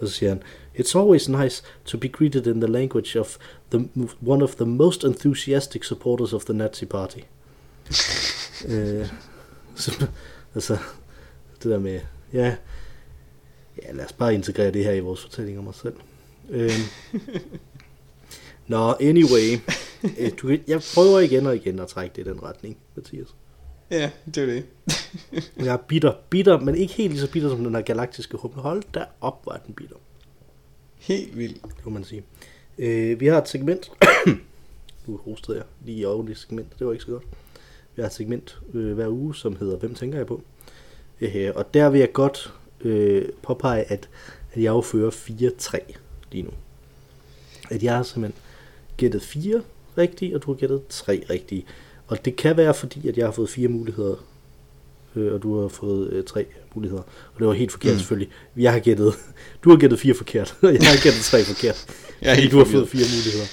[0.00, 0.42] og så siger han,
[0.78, 3.38] It's always nice to be greeted in the language of
[3.70, 3.88] the,
[4.20, 7.20] one of the most enthusiastic supporters of the Nazi Party.
[8.68, 9.06] øh,
[9.74, 10.06] så,
[10.54, 10.78] altså,
[11.62, 12.00] det der med,
[12.32, 12.56] ja,
[13.82, 15.94] ja, lad os bare integrere det her i vores fortælling om os selv.
[16.50, 16.70] Øh,
[18.68, 19.60] Nå, anyway,
[20.18, 23.34] øh, du, jeg prøver igen og igen at trække det i den retning, Mathias.
[23.90, 24.64] Ja, det er det.
[25.56, 28.60] Jeg er bitter, bitter, men ikke helt lige så bitter som den her galaktiske humle.
[28.60, 29.96] Hold da op, er den bitter.
[30.98, 31.62] Helt vildt.
[31.84, 32.22] Det man sige.
[32.78, 33.92] Øh, vi har et segment.
[35.06, 36.78] nu hostede jeg lige i offentligt segment.
[36.78, 37.24] Det var ikke så godt.
[37.96, 40.42] Vi har et segment øh, hver uge, som hedder Hvem tænker jeg på?
[41.20, 44.08] Øh, og der vil jeg godt øh, påpege, at,
[44.52, 45.96] at jeg jo fører 4-3
[46.32, 46.50] lige nu.
[47.70, 48.42] At jeg har simpelthen
[48.96, 49.62] gættet 4
[49.98, 51.66] rigtige, og du har gættet 3 rigtige.
[52.06, 54.16] Og det kan være fordi, at jeg har fået fire muligheder,
[55.16, 57.02] øh, og du har fået øh, tre muligheder.
[57.34, 57.98] Og det var helt forkert Mm.
[57.98, 58.28] selvfølgelig.
[58.56, 59.14] Jeg har gættet,
[59.64, 61.86] du har gættet fire forkert, og jeg har gættet tre forkert.
[62.22, 63.46] Jeg er helt du har fået fire muligheder,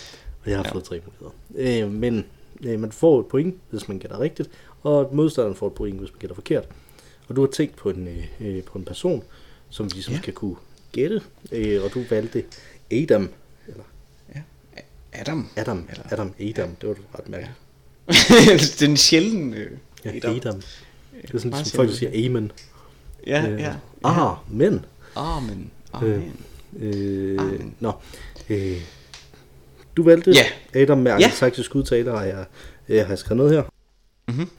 [0.43, 0.69] og jeg har Ja.
[0.69, 0.73] ja.
[0.73, 1.83] fået tre muligheder.
[1.85, 2.25] Øh, men
[2.63, 4.49] øh, man får et point, hvis man gætter rigtigt,
[4.83, 6.63] og modstanderen får et point, hvis man gætter forkert.
[7.27, 9.23] Og du har tænkt på en, øh, øh, på en person,
[9.69, 10.17] som vi ligesom Ja.
[10.17, 10.21] ja.
[10.21, 10.55] skal kunne
[10.91, 11.21] gætte,
[11.51, 12.43] øh, og du valgte
[12.91, 13.29] Adam,
[13.67, 13.83] eller
[14.35, 14.41] Ja.
[15.13, 15.49] Adam.
[15.55, 18.79] Adam, Eller- Adam, Adam, det var ret mærkeligt.
[18.79, 19.71] Den sjældne øh,
[20.05, 20.35] Ja, Adam.
[20.35, 20.61] Adam.
[21.21, 22.15] Det er sådan, som folk der sjældent.
[22.15, 22.51] siger amen.
[23.27, 23.75] Ja, Øh, ja.
[24.03, 24.85] Ah, men.
[25.15, 25.71] Amen.
[26.03, 26.35] Øh, Amen.
[26.79, 27.75] Øh, Amen.
[27.79, 27.91] nå.
[28.49, 28.77] Øh,
[29.97, 30.79] du valgte Ja.
[30.81, 31.15] Adam med Ja.
[31.15, 32.45] angelsaksisk udtale, har jeg,
[32.89, 33.63] øh, har jeg skrevet noget her.
[34.33, 34.49] Mhm.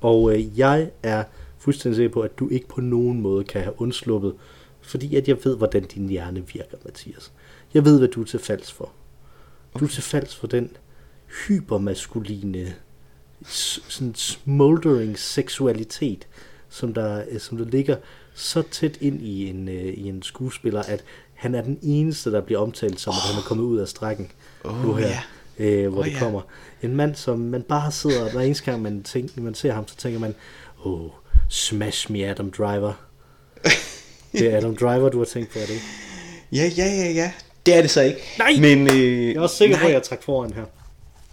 [0.00, 1.24] Og øh, jeg er
[1.58, 4.34] fuldstændig sikker på, at du ikke på nogen måde kan have undsluppet,
[4.82, 7.32] fordi at jeg ved, hvordan din hjerne virker, Mathias.
[7.74, 8.92] Jeg ved, hvad du er til falds for.
[9.80, 10.70] Du er til falds for den
[11.46, 12.74] hypermaskuline,
[13.88, 16.26] sådan smoldering seksualitet,
[16.74, 17.96] som der, øh, som der ligger
[18.34, 21.04] så tæt ind i en, øh, i en skuespiller, at
[21.34, 24.30] han er den eneste, der bliver omtalt som, at han er kommet ud af strækken.
[24.64, 25.08] Åh, nu her,
[25.58, 25.64] ja.
[25.64, 26.18] øh, hvor Åh, det ja.
[26.18, 26.40] kommer.
[26.82, 29.96] En mand, som man bare sidder, hver eneste gang man, tænker, man ser ham, så
[29.96, 30.34] tænker man,
[30.84, 31.10] oh,
[31.48, 32.92] smash me Adam Driver.
[34.32, 35.84] det er Adam Driver, du har tænkt på, er det ikke?
[36.52, 37.32] Ja, ja, ja, ja.
[37.66, 38.20] Det er det så ikke.
[38.38, 38.52] Nej!
[38.60, 39.88] Men, øh, Jeg er også sikker på, nej.
[39.88, 40.64] at jeg trak foran her.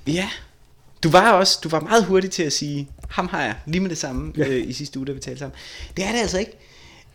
[0.07, 0.29] Ja.
[1.03, 3.89] Du var også, du var meget hurtig til at sige, ham har jeg lige med
[3.89, 4.47] det samme ja.
[4.47, 5.55] Øh, i sidste uge, da vi talte sammen.
[5.97, 6.51] Det er det altså ikke.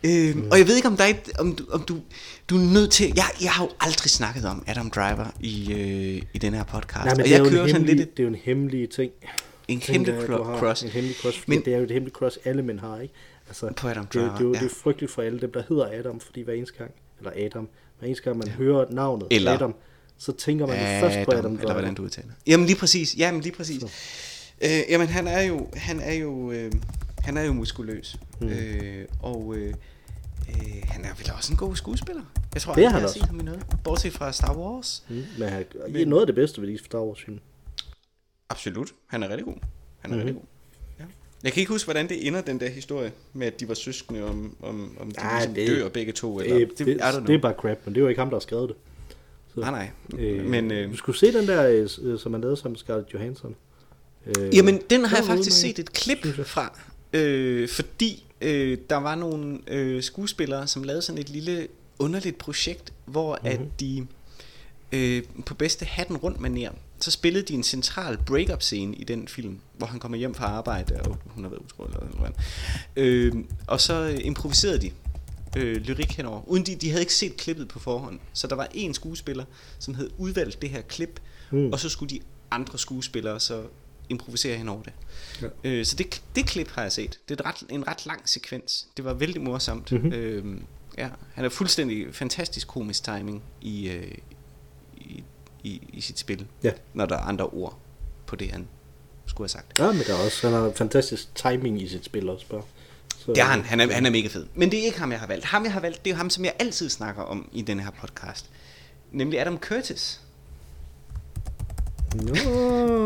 [0.03, 0.47] Øh, mm.
[0.51, 1.97] Og jeg ved ikke, om, der er, om, du, om du,
[2.49, 3.13] du er nødt til...
[3.15, 7.05] Jeg, jeg har jo aldrig snakket om Adam Driver i, øh, i den her podcast.
[7.05, 8.27] Nej, men og det jeg er, jo kører en sådan hemmelig, lidt et- det er
[8.27, 9.11] jo en hemmelig ting.
[9.67, 10.81] en du cro- cross.
[10.81, 13.13] En hemmelig cross, Men- det er jo et hemmeligt cross, alle mænd har, ikke?
[13.47, 14.59] Altså, På Adam det, er Driver, det, er jo, ja.
[14.59, 17.67] det er frygteligt for alle dem, der hedder Adam, fordi hver eneste gang, eller Adam,
[17.99, 18.53] hver eneste gang man ja.
[18.53, 19.75] hører navnet Eller- Adam,
[20.17, 21.73] så tænker man jo først på Adam eller Driver.
[21.73, 22.31] hvordan du udtaler.
[22.47, 23.15] Jamen lige præcis.
[23.17, 23.81] Jamen lige præcis.
[24.61, 26.71] Øh, jamen han er jo han er jo øh,
[27.19, 28.15] han er jo muskuløs.
[28.41, 28.47] Mm.
[28.47, 29.73] Øh, og øh,
[30.49, 32.21] øh, han er vel også en god skuespiller.
[32.53, 33.19] Jeg tror Det han jeg har også.
[33.19, 33.65] set ham i noget.
[33.83, 35.03] Bortset fra Star Wars.
[35.09, 37.39] Mm, men han, er noget af det bedste ved de Star Wars film.
[38.49, 38.91] Absolut.
[39.07, 39.53] Han er rigtig god.
[39.99, 40.25] Han er Mhm.
[40.25, 40.47] rigtig god.
[40.99, 41.05] Ja.
[41.43, 44.23] Jeg kan ikke huske, hvordan det ender, den der historie, med at de var søskende,
[44.23, 46.39] om, om, om de Ej, ligesom det- dør begge to.
[46.39, 46.87] Eller, Det, det, det,
[47.27, 48.77] det, er bare crap, men det jo ikke ham, der har skrevet det.
[49.55, 50.19] Nej, nej.
[50.25, 53.13] Øh, Men øh, du skulle se den der, øh, som man lavede sammen med Scarlett
[53.13, 53.55] Johansson.
[54.39, 56.79] Øh, Jamen, den har jeg faktisk set et klip fra,
[57.13, 61.67] øh, fordi øh, der var nogle øh, skuespillere, som lavede sådan et lille
[61.99, 63.63] underligt projekt, hvor mm-hmm.
[63.63, 64.07] at de
[64.91, 69.27] øh, på bedste hatten rundt manér, så spillede de en central break-up scene i den
[69.27, 72.29] film, hvor han kommer hjem fra arbejde, og hun har været utro, eller hvad.
[72.95, 73.33] Øh,
[73.67, 74.91] og så improviserede de
[75.57, 78.19] øh, lyrik henover, uden de, de havde ikke set klippet på forhånd.
[78.33, 79.45] Så der var en skuespiller,
[79.79, 81.19] som havde udvalgt det her klip,
[81.51, 81.71] mm.
[81.71, 82.19] og så skulle de
[82.51, 83.63] andre skuespillere så
[84.09, 84.93] improvisere henover det.
[85.41, 85.47] Ja.
[85.63, 87.19] Øh, så det, det klip har jeg set.
[87.29, 88.87] Det er et ret, en ret lang sekvens.
[88.97, 89.91] Det var vældig morsomt.
[89.91, 90.01] Mhm.
[90.03, 90.19] Mm-hmm.
[90.19, 90.57] Øh,
[90.97, 94.11] ja, han er fuldstændig fantastisk komisk timing i, øh,
[94.97, 95.23] i,
[95.63, 96.71] i, i sit spil, Ja.
[96.93, 97.77] når der er andre ord
[98.27, 98.67] på det, han
[99.25, 99.79] skulle have sagt.
[99.79, 102.61] Ja, men der er også, han har fantastisk timing i sit spil også bare.
[103.17, 103.61] Så, Det er han.
[103.61, 104.45] Han er, han er mega fed.
[104.55, 105.45] Men det er ikke ham, jeg har valgt.
[105.45, 107.89] Ham, jeg har valgt, det er ham, som jeg altid snakker om i den her
[107.91, 108.45] podcast.
[109.11, 110.21] Nemlig Adam Curtis.
[112.15, 112.31] Nå.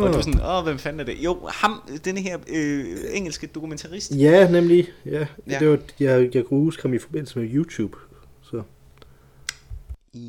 [0.01, 1.17] Og du er sådan, åh, hvem fanden er det?
[1.17, 4.11] Jo, ham, denne her øh, engelske dokumentarist.
[4.15, 4.87] Ja, nemlig.
[5.05, 5.27] Ja, ja.
[5.47, 5.59] Ja.
[5.59, 7.97] Det var, jeg, jeg kunne huske ham i forbindelse med YouTube.
[8.41, 8.63] Så.
[10.13, 10.21] Ja.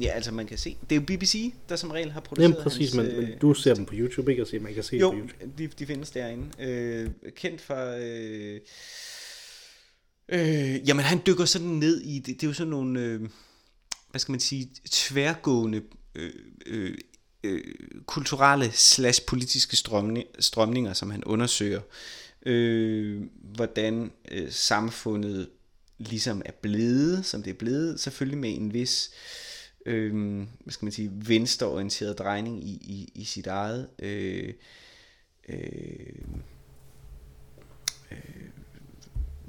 [0.00, 0.76] Ja, altså man kan se.
[0.90, 3.38] Det er jo BBC, der som regel har produceret Jamen præcis, hans, men, øh, men
[3.38, 4.42] du ser dem på YouTube, ikke?
[4.42, 5.52] Og siger, man kan se Jo, dem på YouTube.
[5.58, 6.46] de, de findes derinde.
[6.58, 7.96] Øh, kendt for...
[8.00, 8.60] Øh,
[10.28, 12.18] øh, jamen, han dykker sådan ned i...
[12.18, 13.00] Det, det er jo sådan nogle...
[13.00, 13.20] Øh,
[14.10, 14.70] hvad skal man sige?
[14.90, 15.82] Tværgående...
[16.14, 16.32] Øh,
[16.66, 16.98] øh,
[17.44, 17.64] øh,
[18.06, 21.80] kulturelle slash politiske strømning, strømninger, som han undersøger.
[22.46, 25.48] Øh, hvordan øh, samfundet
[25.98, 29.10] ligesom er blevet, som det er blevet, selvfølgelig med en vis
[29.86, 34.54] øh, hvad skal man sige, venstreorienteret drejning i, i, i sit eget øh,
[35.48, 35.60] øh,
[38.10, 38.18] øh,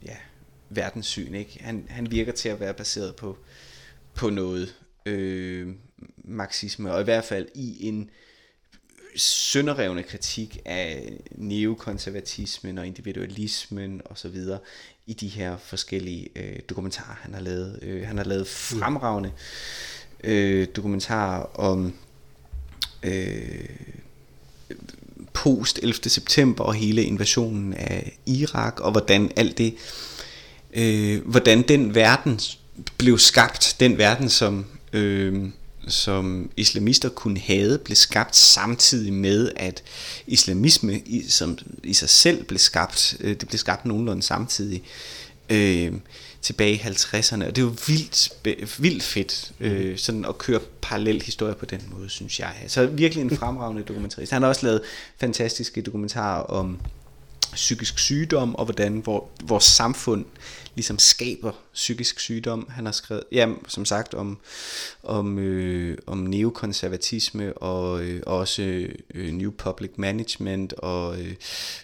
[0.06, 0.18] ja,
[0.70, 1.34] verdenssyn.
[1.34, 1.64] Ikke?
[1.64, 3.38] Han, han virker til at være baseret på,
[4.20, 5.68] på noget øh,
[6.18, 8.10] marxisme, og i hvert fald i en
[9.16, 14.60] sønderrevne kritik af neokonservatismen og individualismen og så videre
[15.08, 17.80] i de her forskellige øh, dokumentarer, han har lavet.
[17.82, 19.32] Øh, han har lavet fremragende
[20.24, 21.94] øh, dokumentarer om
[23.04, 23.70] øh,
[25.34, 25.96] post 11.
[26.10, 29.76] september og hele invasionen af Irak, og hvordan alt det,
[30.74, 32.40] øh, hvordan den verden
[32.98, 35.50] blev skabt, den verden, som, øh,
[35.88, 39.84] som islamister kunne have, blev skabt samtidig med, at
[40.28, 44.84] islamisme i, som i sig selv blev skabt, øh, det blev skabt nogenlunde samtidig,
[45.50, 45.94] øh,
[46.42, 48.30] tilbage i 50'erne, og det var vildt,
[48.82, 52.54] vildt fedt øh, sådan at køre parallel historie på den måde, synes jeg.
[52.68, 54.32] Så virkelig en fremragende dokumentarist.
[54.32, 54.82] Han har også lavet
[55.18, 56.80] fantastiske dokumentarer om
[57.54, 60.26] psykisk sygdom, og hvordan hvor, vores samfund
[60.76, 62.68] ligesom skaber psykisk sygdom.
[62.70, 64.38] Han har skrevet, ja, som sagt, om,
[65.04, 71.36] om, øh, om neokonservatisme, og øh, også øh, New Public Management, og øh,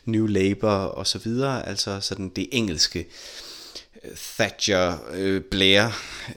[0.05, 1.68] New Labour, og så videre.
[1.68, 3.07] Altså sådan det engelske
[4.03, 5.88] øh, Thatcher, øh, Blair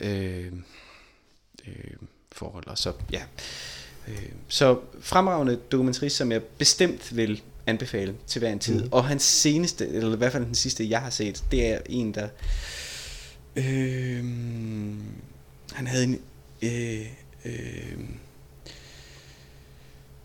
[0.01, 0.53] øh,
[1.67, 1.93] øh,
[2.33, 3.23] forhold, og så ja.
[4.09, 8.83] Øh, så fremragende dokumentarist, som jeg bestemt vil anbefale til hver en tid.
[8.83, 8.89] Mm.
[8.93, 12.15] Og hans seneste, eller i hvert fald den sidste, jeg har set, det er en,
[12.15, 12.29] der...
[13.57, 14.25] Øh,
[15.73, 16.21] han havde en...
[16.63, 17.07] Øh,
[17.45, 17.99] øh,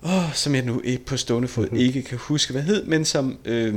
[0.03, 1.79] åh, som jeg nu ikke på stående fod mm-hmm.
[1.79, 3.37] ikke kan huske, hvad hed, men som...
[3.45, 3.75] Øh,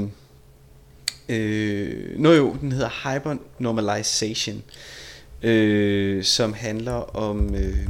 [1.28, 4.62] øh, nå jo, den hedder Hyper Normalization,
[5.42, 7.54] øh, som handler om...
[7.54, 7.88] Øh,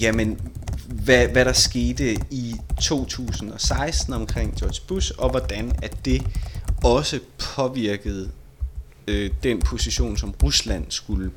[0.00, 0.40] jamen,
[0.88, 6.22] hvad, hvad der skete i 2016 omkring George Bush, og hvordan at det
[6.84, 8.30] også påvirkede
[9.08, 11.30] øh, den position, som Rusland skulle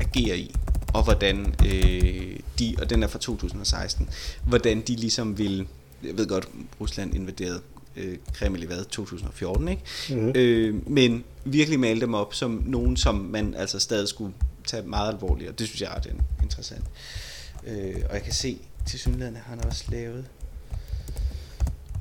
[0.00, 0.54] agere i,
[0.94, 4.08] og hvordan øh, de, og den er fra 2016,
[4.46, 5.66] hvordan de ligesom ville,
[6.04, 6.48] jeg ved godt,
[6.80, 7.60] Rusland invaderede
[7.96, 9.82] øh, Kreml i hvad, 2014, ikke?
[10.10, 10.32] Mhm.
[10.34, 14.32] Øh, men virkelig male dem op som nogen, som man altså stadig skulle
[14.66, 16.10] tage meget alvorligt, og det synes jeg er
[16.42, 16.84] interessant.
[16.84, 17.23] Øh,
[18.08, 20.26] og jeg kan se, til synligheden har han også lavet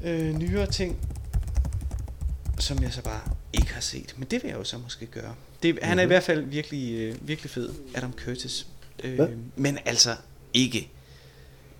[0.04, 0.98] øh, nyere ting,
[2.60, 3.22] som jeg så bare
[3.54, 4.14] ikke har set.
[4.18, 5.36] Men det vil jeg jo så måske gøre.
[5.64, 6.10] Det, han er i Mhm.
[6.10, 8.68] hvert fald virkelig, øh, virkelig fed, Adam Curtis.
[9.04, 9.28] Øh, Hvad?
[9.56, 10.16] men altså
[10.54, 10.90] ikke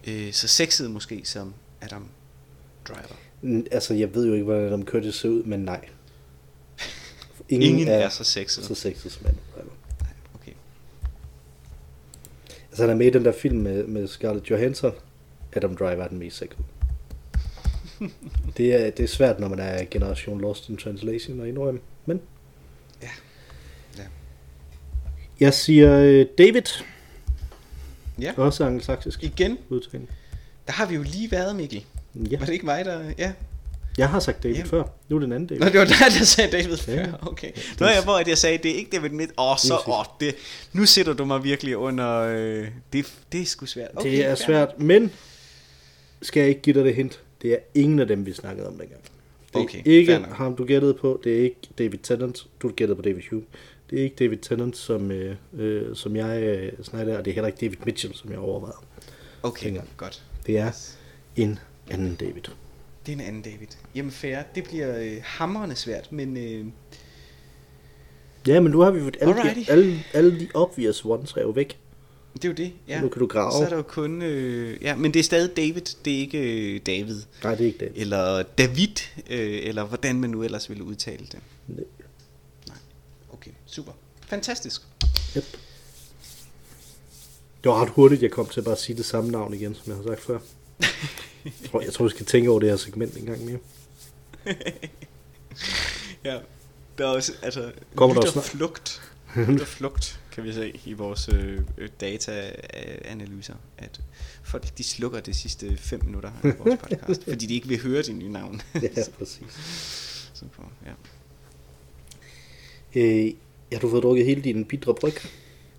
[0.08, 2.10] øh, så sexet måske som Adam
[2.88, 3.66] Driver.
[3.72, 5.86] Altså, jeg ved jo ikke, hvordan Adam Curtis ser ud, men nej.
[7.50, 8.66] Ingen, Ingen er, er så sexet.
[8.66, 9.72] så sexet som Adam Driver.
[10.02, 10.52] Nej, okay.
[12.74, 14.92] Altså, han er med i den der film med, med Scarlett Johansson.
[15.56, 16.64] Adam Driver er den mest sexede.
[18.58, 21.80] det, er, det er svært, når man er generation Lost in Translation og indrømme.
[22.06, 22.22] Men
[23.02, 23.10] Ja.
[23.98, 24.04] Ja.
[25.40, 26.62] jeg siger øh, David.
[28.22, 28.34] Ja.
[28.38, 30.08] Også angelsaksisk Igen, udtale.
[30.68, 31.86] der har vi jo lige været, Mikkel.
[32.32, 32.38] Ja.
[32.40, 33.12] Var det ikke mig, der...
[33.18, 33.34] Ja.
[33.98, 34.70] Jeg har sagt David Jamen.
[34.70, 34.84] før.
[35.10, 35.62] Nu er det en anden David.
[35.62, 36.94] Nå, det var dig, der sagde David før.
[36.94, 37.06] Ja.
[37.22, 37.52] Okay.
[37.80, 39.32] Nå, jeg, hvor at jeg sagde, det er ikke David Midt.
[39.38, 39.82] Åh, så...
[39.88, 40.36] Åh, det,
[40.74, 42.20] nu sætter du mig virkelig under...
[42.20, 43.90] Øh, det, det er sgu svært.
[43.96, 45.12] Okay, det er svært, men
[46.22, 47.20] skal jeg ikke give dig det hint?
[47.42, 49.02] Det er ingen af dem, vi snakkede om dengang.
[49.54, 51.22] Det er Okay, ikke ham, du gættede på.
[51.24, 52.48] Det er ikke David Tennant.
[52.62, 53.44] Du gættede på David Hume.
[53.90, 57.36] Det er ikke David Tennant, som, øh, øh, som jeg øh, snakker, og det er
[57.36, 58.78] heller ikke David Mitchell, som jeg overvejede.
[59.44, 59.88] Okay, Dengang.
[59.98, 60.24] godt.
[60.48, 60.72] Det er
[61.36, 62.42] en anden David.
[63.06, 63.68] Det er en anden David.
[63.96, 66.66] Jamen fair, det bliver øh, hamrende svært, men øh,
[68.48, 71.50] Ja, men nu har vi jo alle, de, alle, alle de obvious ones er jo
[71.50, 71.78] væk.
[72.34, 72.74] det er jo det.
[72.88, 73.02] Ja.
[73.02, 73.52] Nu kan du grave.
[73.52, 74.22] Så er der jo kun...
[74.22, 77.22] Øh, ja, men det er stadig David, det er ikke øh, David.
[77.44, 77.94] Nej, det er ikke David.
[78.02, 78.96] Eller David,
[79.30, 81.40] øh, eller hvordan man nu ellers ville udtale det.
[81.68, 81.84] Nej.
[82.68, 82.78] Nej.
[83.34, 83.92] Okay, super.
[84.28, 84.82] Fantastisk.
[85.38, 85.44] Yep.
[87.64, 89.84] Det var ret hurtigt, jeg kom til at bare sige det samme navn igen, som
[89.88, 90.40] jeg har sagt før.
[91.46, 93.58] Jeg tror, jeg tror, vi skal tænke over det her segment en gang mere.
[96.26, 96.40] Ja,
[96.98, 99.02] der er også, altså, Kommer der også lytterflugt,
[99.36, 104.02] lytterflugt, kan vi se i vores øh, øh, data-analyser, at
[104.44, 108.02] folk de slukker de sidste 5 minutter af vores podcast, fordi de ikke vil høre
[108.02, 108.62] de nye navn.
[108.82, 109.44] Ja, præcis.
[110.34, 110.92] Så på, ja.
[112.96, 113.34] Øh,
[113.74, 115.14] har du fået drukket hele din bidre bryg?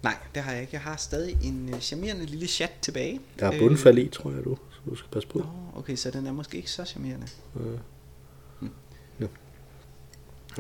[0.03, 0.75] Nej, det har jeg ikke.
[0.75, 3.21] Jeg har stadig en øh, charmerende lille chat tilbage.
[3.39, 4.59] Der er bundfald i, tror jeg, du.
[4.87, 5.39] Du skal passe på.
[5.39, 5.45] Nå,
[5.76, 7.26] okay, så den er måske ikke så charmerende.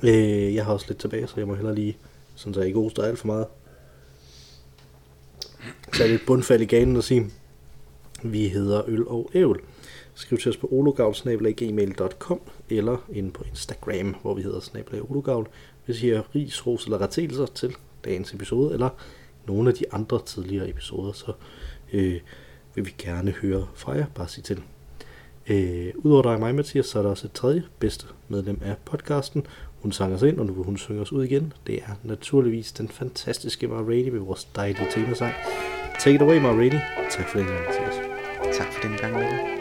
[0.02, 1.96] Øh, jeg har også lidt tilbage, så jeg må hellere lige,
[2.34, 3.46] sådan så jeg ikke oster alt for meget.
[6.00, 7.30] Er lidt bundfald i ganen og sige,
[8.22, 9.60] vi hedder Øl og Ævl.
[10.14, 15.48] Skriv til os på ologavl.gmail.com eller inde på Instagram, hvor vi hedder snablag ologavl.
[15.84, 18.88] Hvis I har ris, ros eller rettelser til dagens episode, eller
[19.46, 21.32] nogle af de andre tidligere episoder, så
[21.92, 22.20] øh,
[22.74, 24.06] vil vi gerne høre fra jer.
[24.14, 24.62] Bare sig til.
[25.48, 28.76] Øh, Udover dig og mig, Mathias, så er der også et tredje bedste medlem af
[28.84, 29.46] podcasten.
[29.82, 31.52] Hun sang os ind, og nu vil hun synge os ud igen.
[31.66, 35.32] Det er naturligvis den fantastiske Ma Rady med vores dejlige temasang.
[36.00, 36.80] Take it away, Ma Rady.
[37.10, 37.94] Tak for den gang, Mathias.
[38.56, 39.53] Tak for den gang, Mikkel.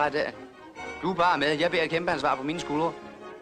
[0.00, 0.32] Træt af?
[1.02, 1.58] Du er bare med.
[1.58, 2.92] Jeg bærer kæmpe ansvar på mine skuldre.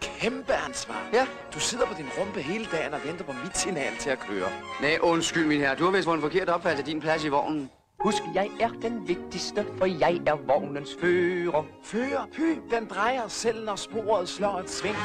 [0.00, 1.08] Kæmpe ansvar.
[1.12, 1.26] Ja.
[1.54, 4.48] Du sidder på din rumpe hele dagen og venter på mit signal til at køre.
[4.80, 5.76] Nej, undskyld, min herre.
[5.76, 7.70] Du har vist fået en forkert opfattelse af din plads i vognen.
[8.00, 11.64] Husk, jeg er den vigtigste, for jeg er vognens fører.
[11.84, 14.96] Fører, py, den drejer selv, når sporet slår et sving.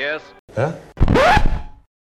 [0.00, 0.34] Yes.
[0.56, 0.72] Ja?